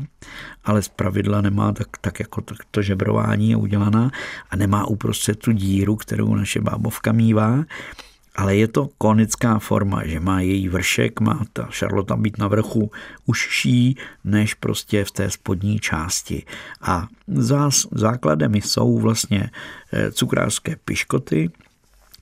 ale 0.63 0.82
z 0.82 0.88
pravidla 0.88 1.41
nemá 1.41 1.71
tak, 1.71 1.88
tak 2.02 2.19
jako 2.19 2.41
to, 2.41 2.56
to 2.71 2.82
žebrování 2.82 3.49
je 3.49 3.56
udělaná 3.56 4.12
a 4.49 4.56
nemá 4.56 4.86
uprostřed 4.86 5.39
tu 5.39 5.52
díru, 5.52 5.95
kterou 5.95 6.36
naše 6.36 6.62
bábovka 6.62 7.12
mívá. 7.12 7.63
ale 8.36 8.56
je 8.56 8.67
to 8.67 8.89
konická 8.97 9.60
forma, 9.60 10.06
že 10.06 10.19
má 10.19 10.41
její 10.41 10.69
vršek, 10.69 11.19
má 11.19 11.45
ta 11.54 11.67
šarlota 11.69 12.15
být 12.15 12.38
na 12.38 12.47
vrchu 12.47 12.91
užší 13.26 13.97
než 14.23 14.54
prostě 14.54 15.06
v 15.06 15.12
té 15.12 15.32
spodní 15.32 15.80
části. 15.80 16.45
A 16.82 17.08
zás, 17.28 17.88
základem 17.91 18.56
jsou 18.56 18.99
vlastně 18.99 19.49
eh, 19.93 20.12
cukrářské 20.12 20.76
piškoty, 20.86 21.52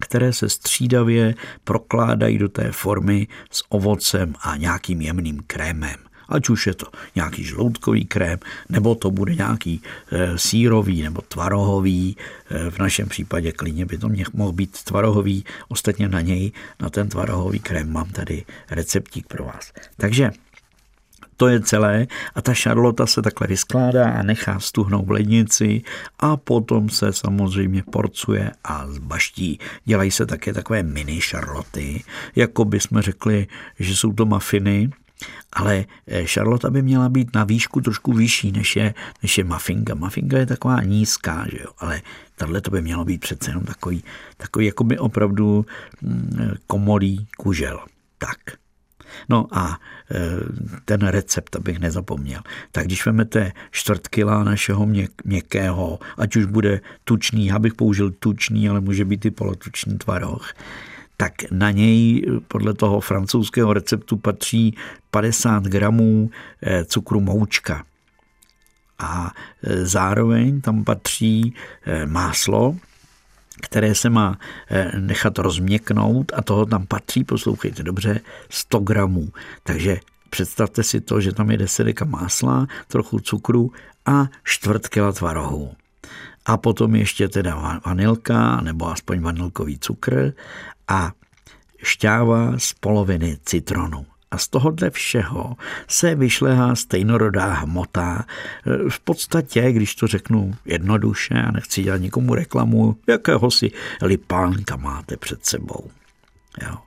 které 0.02 0.34
se 0.34 0.50
střídavě 0.50 1.36
prokládají 1.64 2.38
do 2.38 2.50
té 2.50 2.72
formy 2.72 3.28
s 3.52 3.64
ovocem 3.70 4.36
a 4.42 4.58
nějakým 4.58 5.02
jemným 5.02 5.40
krémem 5.48 5.96
ať 6.32 6.50
už 6.50 6.68
je 6.68 6.74
to 6.74 6.86
nějaký 7.16 7.44
žloutkový 7.44 8.06
krém, 8.06 8.40
nebo 8.70 8.96
to 8.96 9.12
bude 9.12 9.36
nějaký 9.36 9.82
e, 10.12 10.38
sírový 10.38 11.02
nebo 11.02 11.22
tvarohový, 11.22 12.18
e, 12.50 12.72
v 12.72 12.80
našem 12.80 13.10
případě 13.10 13.52
klidně 13.52 13.86
by 13.86 13.98
to 13.98 14.10
mohl 14.34 14.52
být 14.52 14.84
tvarohový, 14.84 15.46
ostatně 15.68 16.08
na 16.08 16.22
něj, 16.22 16.52
na 16.80 16.90
ten 16.90 17.10
tvarohový 17.10 17.60
krém 17.60 17.92
mám 17.92 18.10
tady 18.10 18.46
receptík 18.70 19.28
pro 19.28 19.44
vás. 19.44 19.74
Takže 19.98 20.32
to 21.42 21.48
je 21.48 21.62
celé 21.62 22.08
a 22.36 22.42
ta 22.42 22.54
šarlota 22.54 23.06
se 23.06 23.22
takhle 23.22 23.48
vyskládá 23.48 24.12
a 24.12 24.24
nechá 24.24 24.60
stuhnout 24.60 25.06
v 25.06 25.12
lednici 25.12 25.82
a 26.20 26.38
potom 26.38 26.90
se 26.90 27.14
samozřejmě 27.14 27.84
porcuje 27.84 28.52
a 28.64 28.88
zbaští. 28.88 29.60
Dělají 29.86 30.12
se 30.12 30.26
také 30.26 30.54
takové 30.54 30.84
mini 30.84 31.22
šarloty, 31.22 32.04
jako 32.36 32.66
by 32.66 32.80
jsme 32.80 33.02
řekli, 33.02 33.48
že 33.80 33.96
jsou 33.96 34.14
to 34.14 34.26
mafiny, 34.26 34.90
ale 35.54 35.86
eh, 36.08 36.26
Charlotte 36.26 36.70
by 36.70 36.82
měla 36.82 37.10
být 37.10 37.36
na 37.36 37.44
výšku 37.44 37.82
trošku 37.82 38.14
vyšší, 38.14 38.52
než 38.52 38.76
je, 38.76 38.94
než 39.22 39.38
je 39.38 39.44
mafinka. 39.44 39.96
Mafinka 39.96 40.38
je 40.38 40.46
taková 40.46 40.82
nízká, 40.82 41.46
že 41.52 41.58
jo? 41.62 41.72
ale 41.78 42.02
tohle 42.36 42.62
to 42.62 42.72
by 42.72 42.82
mělo 42.82 43.06
být 43.06 43.22
přece 43.22 43.52
jenom 43.52 43.64
takový, 43.64 44.04
takový 44.38 44.66
jako 44.66 44.84
by 44.84 44.98
opravdu 44.98 45.66
mm, 46.02 46.54
komolý 46.68 47.28
kužel. 47.38 47.80
Tak. 48.18 48.62
No 49.30 49.48
a 49.52 49.80
eh, 50.12 50.20
ten 50.86 51.08
recept, 51.08 51.56
abych 51.56 51.80
nezapomněl. 51.80 52.42
Tak 52.72 52.86
když 52.86 53.06
vezmete 53.06 53.52
čtvrt 53.72 54.08
kila 54.08 54.44
našeho 54.44 54.86
měk, 54.86 55.12
měkkého, 55.26 56.00
ať 56.18 56.36
už 56.36 56.46
bude 56.46 56.82
tučný, 57.04 57.48
já 57.48 57.60
bych 57.60 57.74
použil 57.74 58.12
tučný, 58.12 58.70
ale 58.70 58.82
může 58.82 59.06
být 59.06 59.26
i 59.26 59.32
polotučný 59.32 59.98
tvaroh, 59.98 60.54
tak 61.18 61.34
na 61.52 61.72
něj 61.72 62.26
podle 62.48 62.74
toho 62.74 63.00
francouzského 63.00 63.74
receptu 63.74 64.18
patří 64.18 64.78
50 65.12 65.64
gramů 65.64 66.30
eh, 66.62 66.86
cukru 66.86 67.22
moučka. 67.22 67.84
A 69.00 69.32
zároveň 69.84 70.62
tam 70.62 70.84
patří 70.84 71.56
máslo, 72.06 72.78
které 73.62 73.96
se 73.96 74.10
má 74.10 74.40
nechat 74.98 75.38
rozměknout 75.40 76.32
a 76.36 76.42
toho 76.42 76.66
tam 76.66 76.86
patří, 76.86 77.24
poslouchejte 77.24 77.84
dobře, 77.84 78.20
100 78.50 78.80
gramů. 78.80 79.30
Takže 79.64 80.00
představte 80.30 80.84
si 80.84 81.02
to, 81.02 81.22
že 81.22 81.32
tam 81.32 81.52
je 81.52 81.58
10 81.58 81.84
deka 81.84 82.06
másla, 82.06 82.68
trochu 82.88 83.20
cukru 83.20 83.72
a 84.06 84.28
čtvrt 84.44 84.88
kila 84.88 85.12
tvarohu 85.12 85.72
a 86.46 86.58
potom 86.58 86.96
ještě 86.96 87.28
teda 87.28 87.82
vanilka 87.86 88.62
nebo 88.62 88.92
aspoň 88.92 89.22
vanilkový 89.22 89.80
cukr 89.80 90.34
a 90.88 91.12
šťáva 91.84 92.58
z 92.58 92.74
poloviny 92.74 93.38
citronu. 93.46 94.06
A 94.32 94.38
z 94.38 94.48
tohohle 94.48 94.90
všeho 94.90 95.56
se 95.88 96.16
vyšlehá 96.16 96.76
stejnorodá 96.76 97.54
hmota. 97.54 98.26
V 98.90 99.00
podstatě, 99.00 99.72
když 99.72 99.96
to 99.96 100.08
řeknu 100.08 100.56
jednoduše 100.66 101.34
a 101.34 101.52
nechci 101.52 101.84
dělat 101.84 101.98
nikomu 101.98 102.36
reklamu, 102.36 102.96
jakého 103.08 103.52
si 103.52 103.72
lipánka 104.02 104.76
máte 104.76 105.18
před 105.18 105.46
sebou. 105.46 105.92
Jo. 106.62 106.78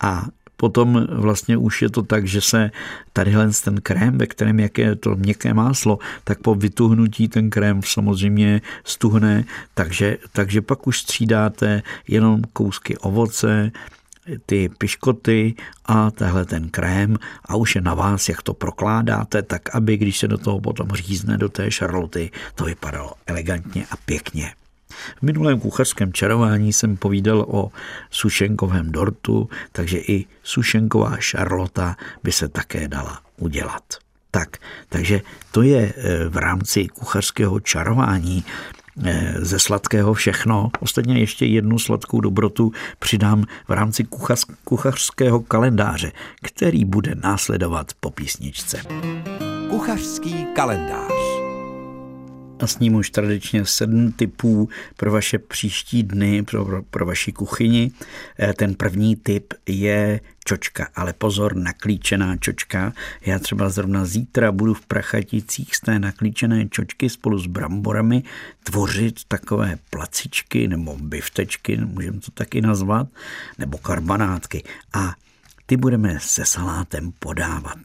A 0.00 0.26
potom 0.62 1.06
vlastně 1.10 1.56
už 1.56 1.82
je 1.82 1.90
to 1.90 2.02
tak, 2.02 2.26
že 2.26 2.40
se 2.40 2.70
tadyhle 3.12 3.50
ten 3.64 3.80
krém, 3.80 4.18
ve 4.18 4.26
kterém 4.26 4.60
je 4.60 4.70
to 5.00 5.16
měkké 5.16 5.54
máslo, 5.54 5.98
tak 6.24 6.38
po 6.38 6.54
vytuhnutí 6.54 7.28
ten 7.28 7.50
krém 7.50 7.82
samozřejmě 7.82 8.60
stuhne, 8.84 9.44
takže, 9.74 10.18
takže 10.32 10.62
pak 10.62 10.86
už 10.86 10.98
střídáte 10.98 11.82
jenom 12.08 12.42
kousky 12.52 12.96
ovoce, 12.96 13.72
ty 14.46 14.68
piškoty 14.78 15.54
a 15.86 16.10
tehle 16.10 16.44
ten 16.44 16.68
krém 16.68 17.16
a 17.44 17.56
už 17.56 17.74
je 17.74 17.80
na 17.80 17.94
vás, 17.94 18.28
jak 18.28 18.42
to 18.42 18.54
prokládáte, 18.54 19.42
tak 19.42 19.74
aby 19.74 19.96
když 19.96 20.18
se 20.18 20.28
do 20.28 20.38
toho 20.38 20.60
potom 20.60 20.88
řízne 20.88 21.38
do 21.38 21.48
té 21.48 21.70
šarloty, 21.70 22.30
to 22.54 22.64
vypadalo 22.64 23.12
elegantně 23.26 23.86
a 23.90 23.96
pěkně. 23.96 24.54
V 25.18 25.22
minulém 25.22 25.60
kuchařském 25.60 26.12
čarování 26.12 26.72
jsem 26.72 26.96
povídal 26.96 27.44
o 27.48 27.70
sušenkovém 28.10 28.92
dortu, 28.92 29.48
takže 29.72 29.98
i 29.98 30.26
sušenková 30.42 31.16
šarlota 31.16 31.96
by 32.22 32.32
se 32.32 32.48
také 32.48 32.88
dala 32.88 33.20
udělat. 33.36 33.82
Tak, 34.30 34.48
takže 34.88 35.20
to 35.50 35.62
je 35.62 35.92
eh, 35.96 36.28
v 36.28 36.36
rámci 36.36 36.88
kuchařského 36.88 37.60
čarování 37.60 38.44
ze 39.38 39.58
sladkého 39.58 40.14
všechno. 40.14 40.70
Ostatně 40.80 41.18
ještě 41.18 41.46
jednu 41.46 41.78
sladkou 41.78 42.20
dobrotu 42.20 42.72
přidám 42.98 43.44
v 43.68 43.70
rámci 43.70 44.04
kuchař, 44.04 44.44
kuchařského 44.64 45.40
kalendáře, 45.40 46.12
který 46.42 46.84
bude 46.84 47.14
následovat 47.14 47.92
po 48.00 48.10
písničce. 48.10 48.82
Kuchařský 49.70 50.46
kalendář 50.54 51.31
a 52.62 52.66
s 52.66 52.78
ním 52.78 52.94
už 52.94 53.10
tradičně 53.10 53.66
sedm 53.66 54.12
typů 54.12 54.68
pro 54.96 55.12
vaše 55.12 55.38
příští 55.38 56.02
dny, 56.02 56.42
pro, 56.42 56.64
pro, 56.64 56.82
pro 56.82 57.06
vaši 57.06 57.32
kuchyni. 57.32 57.90
Eh, 58.38 58.52
ten 58.52 58.74
první 58.74 59.16
typ 59.16 59.54
je 59.66 60.20
čočka, 60.44 60.88
ale 60.94 61.12
pozor, 61.12 61.56
naklíčená 61.56 62.36
čočka. 62.36 62.92
Já 63.26 63.38
třeba 63.38 63.68
zrovna 63.68 64.04
zítra 64.04 64.52
budu 64.52 64.74
v 64.74 64.86
Prachaticích 64.86 65.76
z 65.76 65.80
té 65.80 65.98
naklíčené 65.98 66.68
čočky 66.68 67.10
spolu 67.10 67.38
s 67.38 67.46
bramborami 67.46 68.22
tvořit 68.62 69.20
takové 69.28 69.78
placičky 69.90 70.68
nebo 70.68 70.96
biftečky, 70.96 71.76
můžeme 71.76 72.20
to 72.20 72.30
taky 72.30 72.60
nazvat, 72.60 73.08
nebo 73.58 73.78
karbanátky. 73.78 74.64
A 74.92 75.14
ty 75.72 75.76
budeme 75.76 76.16
se 76.20 76.44
salátem 76.44 77.12
podávat. 77.18 77.78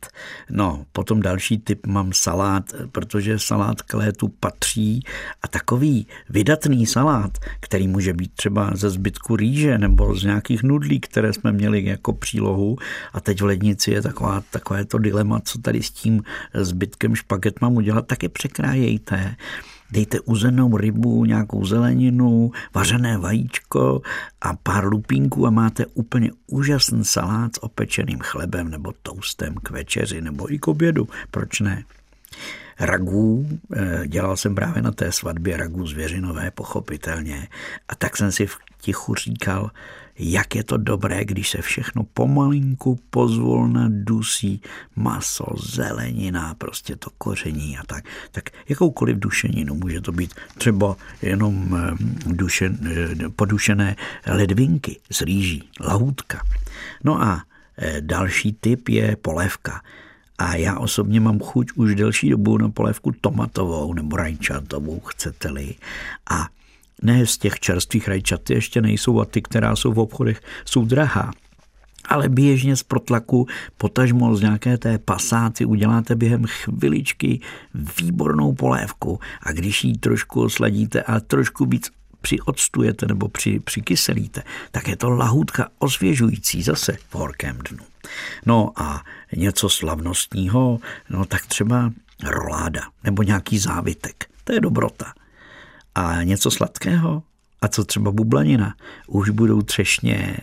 No, 0.50 0.86
potom 0.92 1.22
další 1.22 1.58
typ 1.58 1.86
mám 1.86 2.14
salát, 2.14 2.74
protože 2.92 3.40
salát 3.40 3.82
k 3.82 3.94
létu 3.94 4.28
patří 4.28 5.04
a 5.42 5.48
takový 5.48 6.08
vydatný 6.30 6.86
salát, 6.86 7.38
který 7.60 7.88
může 7.88 8.14
být 8.14 8.32
třeba 8.36 8.72
ze 8.76 8.90
zbytku 8.90 9.36
rýže 9.36 9.78
nebo 9.78 10.16
z 10.16 10.24
nějakých 10.24 10.64
nudlí, 10.64 11.00
které 11.00 11.34
jsme 11.34 11.52
měli 11.52 11.86
jako 11.86 12.14
přílohu 12.14 12.78
a 13.14 13.20
teď 13.22 13.42
v 13.42 13.46
lednici 13.46 13.92
je 13.92 14.02
taková, 14.02 14.44
takové 14.52 14.86
to 14.86 14.98
dilema, 14.98 15.40
co 15.40 15.60
tady 15.60 15.84
s 15.84 15.92
tím 15.92 16.24
zbytkem 16.54 17.16
špaget 17.16 17.62
mám 17.62 17.76
udělat, 17.76 18.08
tak 18.08 18.24
je 18.24 18.30
překrájejte 18.30 19.36
dejte 19.92 20.20
uzenou 20.20 20.78
rybu, 20.78 21.26
nějakou 21.26 21.66
zeleninu, 21.66 22.52
vařené 22.74 23.18
vajíčko 23.18 24.02
a 24.42 24.54
pár 24.56 24.86
lupínků 24.86 25.48
a 25.48 25.50
máte 25.50 25.86
úplně 25.86 26.32
úžasný 26.48 27.06
salát 27.06 27.56
s 27.56 27.64
opečeným 27.64 28.20
chlebem 28.20 28.70
nebo 28.70 28.94
toustem 29.02 29.56
k 29.56 29.70
večeři 29.70 30.22
nebo 30.22 30.54
i 30.54 30.60
k 30.60 30.68
obědu. 30.68 31.08
Proč 31.32 31.60
ne? 31.60 31.84
Ragů, 32.80 33.50
eh, 33.76 34.08
dělal 34.08 34.38
jsem 34.38 34.56
právě 34.56 34.82
na 34.82 34.92
té 34.92 35.12
svatbě 35.12 35.58
ragů 35.58 35.88
zvěřinové, 35.88 36.52
pochopitelně. 36.52 37.48
A 37.90 37.96
tak 37.96 38.18
jsem 38.18 38.32
si 38.32 38.46
v 38.46 38.58
tichu 38.82 39.16
říkal, 39.16 39.72
jak 40.20 40.56
je 40.56 40.64
to 40.64 40.78
dobré, 40.78 41.26
když 41.26 41.50
se 41.50 41.62
všechno 41.62 42.04
pomalinku 42.04 43.00
pozvolna 43.10 43.88
dusí, 43.90 44.62
maso, 44.96 45.46
zelenina, 45.58 46.56
prostě 46.56 46.96
to 46.96 47.10
koření 47.18 47.78
a 47.78 47.84
tak. 47.86 48.06
Tak 48.32 48.50
jakoukoliv 48.70 49.18
dušeninu, 49.18 49.76
může 49.76 50.02
to 50.02 50.12
být 50.12 50.34
třeba 50.58 50.96
jenom 51.22 51.78
eh, 51.78 51.96
dušen, 52.26 52.80
eh, 52.86 53.30
podušené 53.30 53.96
ledvinky 54.28 55.00
z 55.12 55.22
rýží, 55.22 55.70
lahůdka. 55.80 56.42
No 57.04 57.22
a 57.22 57.44
eh, 57.78 58.02
další 58.02 58.54
typ 58.54 58.90
je 58.90 59.16
polévka. 59.16 59.82
A 60.38 60.56
já 60.56 60.80
osobně 60.80 61.20
mám 61.20 61.40
chuť 61.40 61.72
už 61.76 61.96
delší 61.96 62.30
dobu 62.30 62.58
na 62.58 62.70
polévku 62.70 63.12
tomatovou 63.22 63.94
nebo 63.94 64.16
rajčatovou, 64.16 65.00
chcete-li. 65.00 65.76
A 66.30 66.48
ne 67.02 67.26
z 67.26 67.38
těch 67.38 67.60
čerstvých 67.60 68.08
rajčat, 68.08 68.42
ty 68.42 68.54
ještě 68.54 68.82
nejsou 68.82 69.20
a 69.20 69.26
ty, 69.26 69.42
která 69.42 69.76
jsou 69.76 69.94
v 69.94 70.00
obchodech, 70.00 70.42
jsou 70.66 70.86
drahá. 70.86 71.32
Ale 72.06 72.30
běžně 72.30 72.76
z 72.76 72.84
protlaku, 72.84 73.48
potažmo 73.78 74.36
z 74.36 74.42
nějaké 74.42 74.78
té 74.78 74.98
pasáty 74.98 75.66
uděláte 75.66 76.16
během 76.16 76.46
chviličky 76.46 77.40
výbornou 77.74 78.54
polévku 78.54 79.20
a 79.42 79.52
když 79.52 79.84
ji 79.84 79.98
trošku 79.98 80.42
osladíte 80.42 81.02
a 81.02 81.20
trošku 81.20 81.66
víc 81.66 81.90
přiodstujete 82.22 83.06
nebo 83.06 83.28
při, 83.28 83.60
přikyselíte, 83.60 84.44
tak 84.72 84.88
je 84.88 84.96
to 84.96 85.10
lahůdka 85.10 85.70
osvěžující 85.80 86.64
zase 86.64 86.98
v 87.10 87.16
horkém 87.16 87.58
dnu. 87.70 87.84
No 88.46 88.72
a 88.76 89.04
něco 89.36 89.70
slavnostního, 89.70 90.80
no 91.10 91.26
tak 91.26 91.46
třeba 91.46 91.92
roláda 92.24 92.82
nebo 93.04 93.24
nějaký 93.24 93.58
závitek. 93.58 94.26
To 94.44 94.54
je 94.54 94.60
dobrota. 94.60 95.14
A 95.98 96.24
něco 96.24 96.52
sladkého? 96.52 97.24
A 97.62 97.68
co 97.68 97.86
třeba 97.86 98.12
bublanina? 98.12 98.76
Už 99.08 99.30
budou 99.30 99.62
třešně 99.62 100.38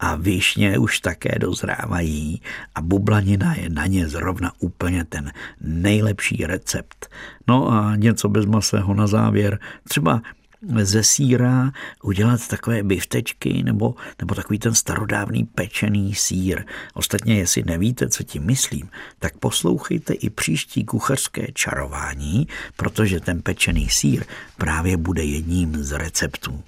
a 0.00 0.14
višně 0.14 0.78
už 0.78 1.00
také 1.00 1.38
dozrávají 1.38 2.42
a 2.74 2.80
bublanina 2.80 3.54
je 3.54 3.70
na 3.70 3.86
ně 3.86 4.08
zrovna 4.08 4.52
úplně 4.58 5.04
ten 5.04 5.32
nejlepší 5.60 6.46
recept. 6.46 7.08
No 7.48 7.72
a 7.72 7.96
něco 7.96 8.28
bezmasého 8.28 8.94
na 8.94 9.06
závěr, 9.06 9.58
třeba 9.88 10.22
ze 10.62 11.02
síra 11.02 11.72
udělat 12.02 12.48
takové 12.48 12.82
biftečky 12.82 13.62
nebo, 13.62 13.94
nebo 14.18 14.34
takový 14.34 14.58
ten 14.58 14.74
starodávný 14.74 15.44
pečený 15.44 16.14
sír. 16.14 16.64
Ostatně, 16.94 17.38
jestli 17.38 17.62
nevíte, 17.62 18.08
co 18.08 18.22
tím 18.22 18.42
myslím, 18.42 18.88
tak 19.18 19.36
poslouchejte 19.38 20.14
i 20.14 20.30
příští 20.30 20.84
kuchařské 20.84 21.46
čarování, 21.54 22.48
protože 22.76 23.20
ten 23.20 23.42
pečený 23.42 23.88
sír 23.88 24.24
právě 24.56 24.96
bude 24.96 25.24
jedním 25.24 25.84
z 25.84 25.92
receptů. 25.98 26.62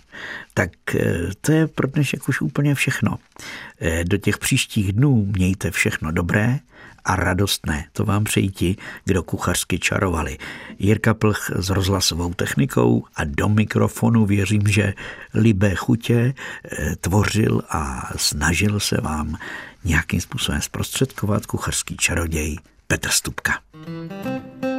Tak 0.55 0.95
eh, 0.95 1.29
to 1.41 1.53
je 1.53 1.67
pro 1.67 1.89
dnešek 1.89 2.29
už 2.29 2.41
úplně 2.41 2.75
všechno. 2.75 3.19
Eh, 3.81 4.05
do 4.05 4.17
těch 4.17 4.39
příštích 4.39 4.93
dnů 4.93 5.27
mějte 5.37 5.71
všechno 5.71 6.13
dobré 6.13 6.59
a 7.05 7.17
radostné. 7.17 7.85
To 7.93 8.05
vám 8.05 8.25
přejí 8.25 8.51
ti, 8.51 8.77
kdo 9.05 9.23
kuchařsky 9.23 9.79
čarovali. 9.79 10.39
Jirka 10.79 11.15
Plch 11.15 11.51
s 11.55 11.71
rozhlasovou 11.71 12.35
technikou 12.35 13.05
a 13.17 13.25
do 13.25 13.49
mikrofonu 13.49 14.27
věřím, 14.27 14.69
že 14.69 14.95
libé 15.35 15.75
chutě 15.75 16.35
eh, 16.65 16.97
tvořil 16.97 17.63
a 17.69 18.11
snažil 18.17 18.81
se 18.81 19.01
vám 19.01 19.37
nějakým 19.85 20.21
způsobem 20.21 20.61
zprostředkovat 20.61 21.47
kuchařský 21.47 21.97
čaroděj 21.97 22.59
Petr 22.87 23.09
Stupka. 23.09 23.53
thank 23.85 24.65
you 24.65 24.72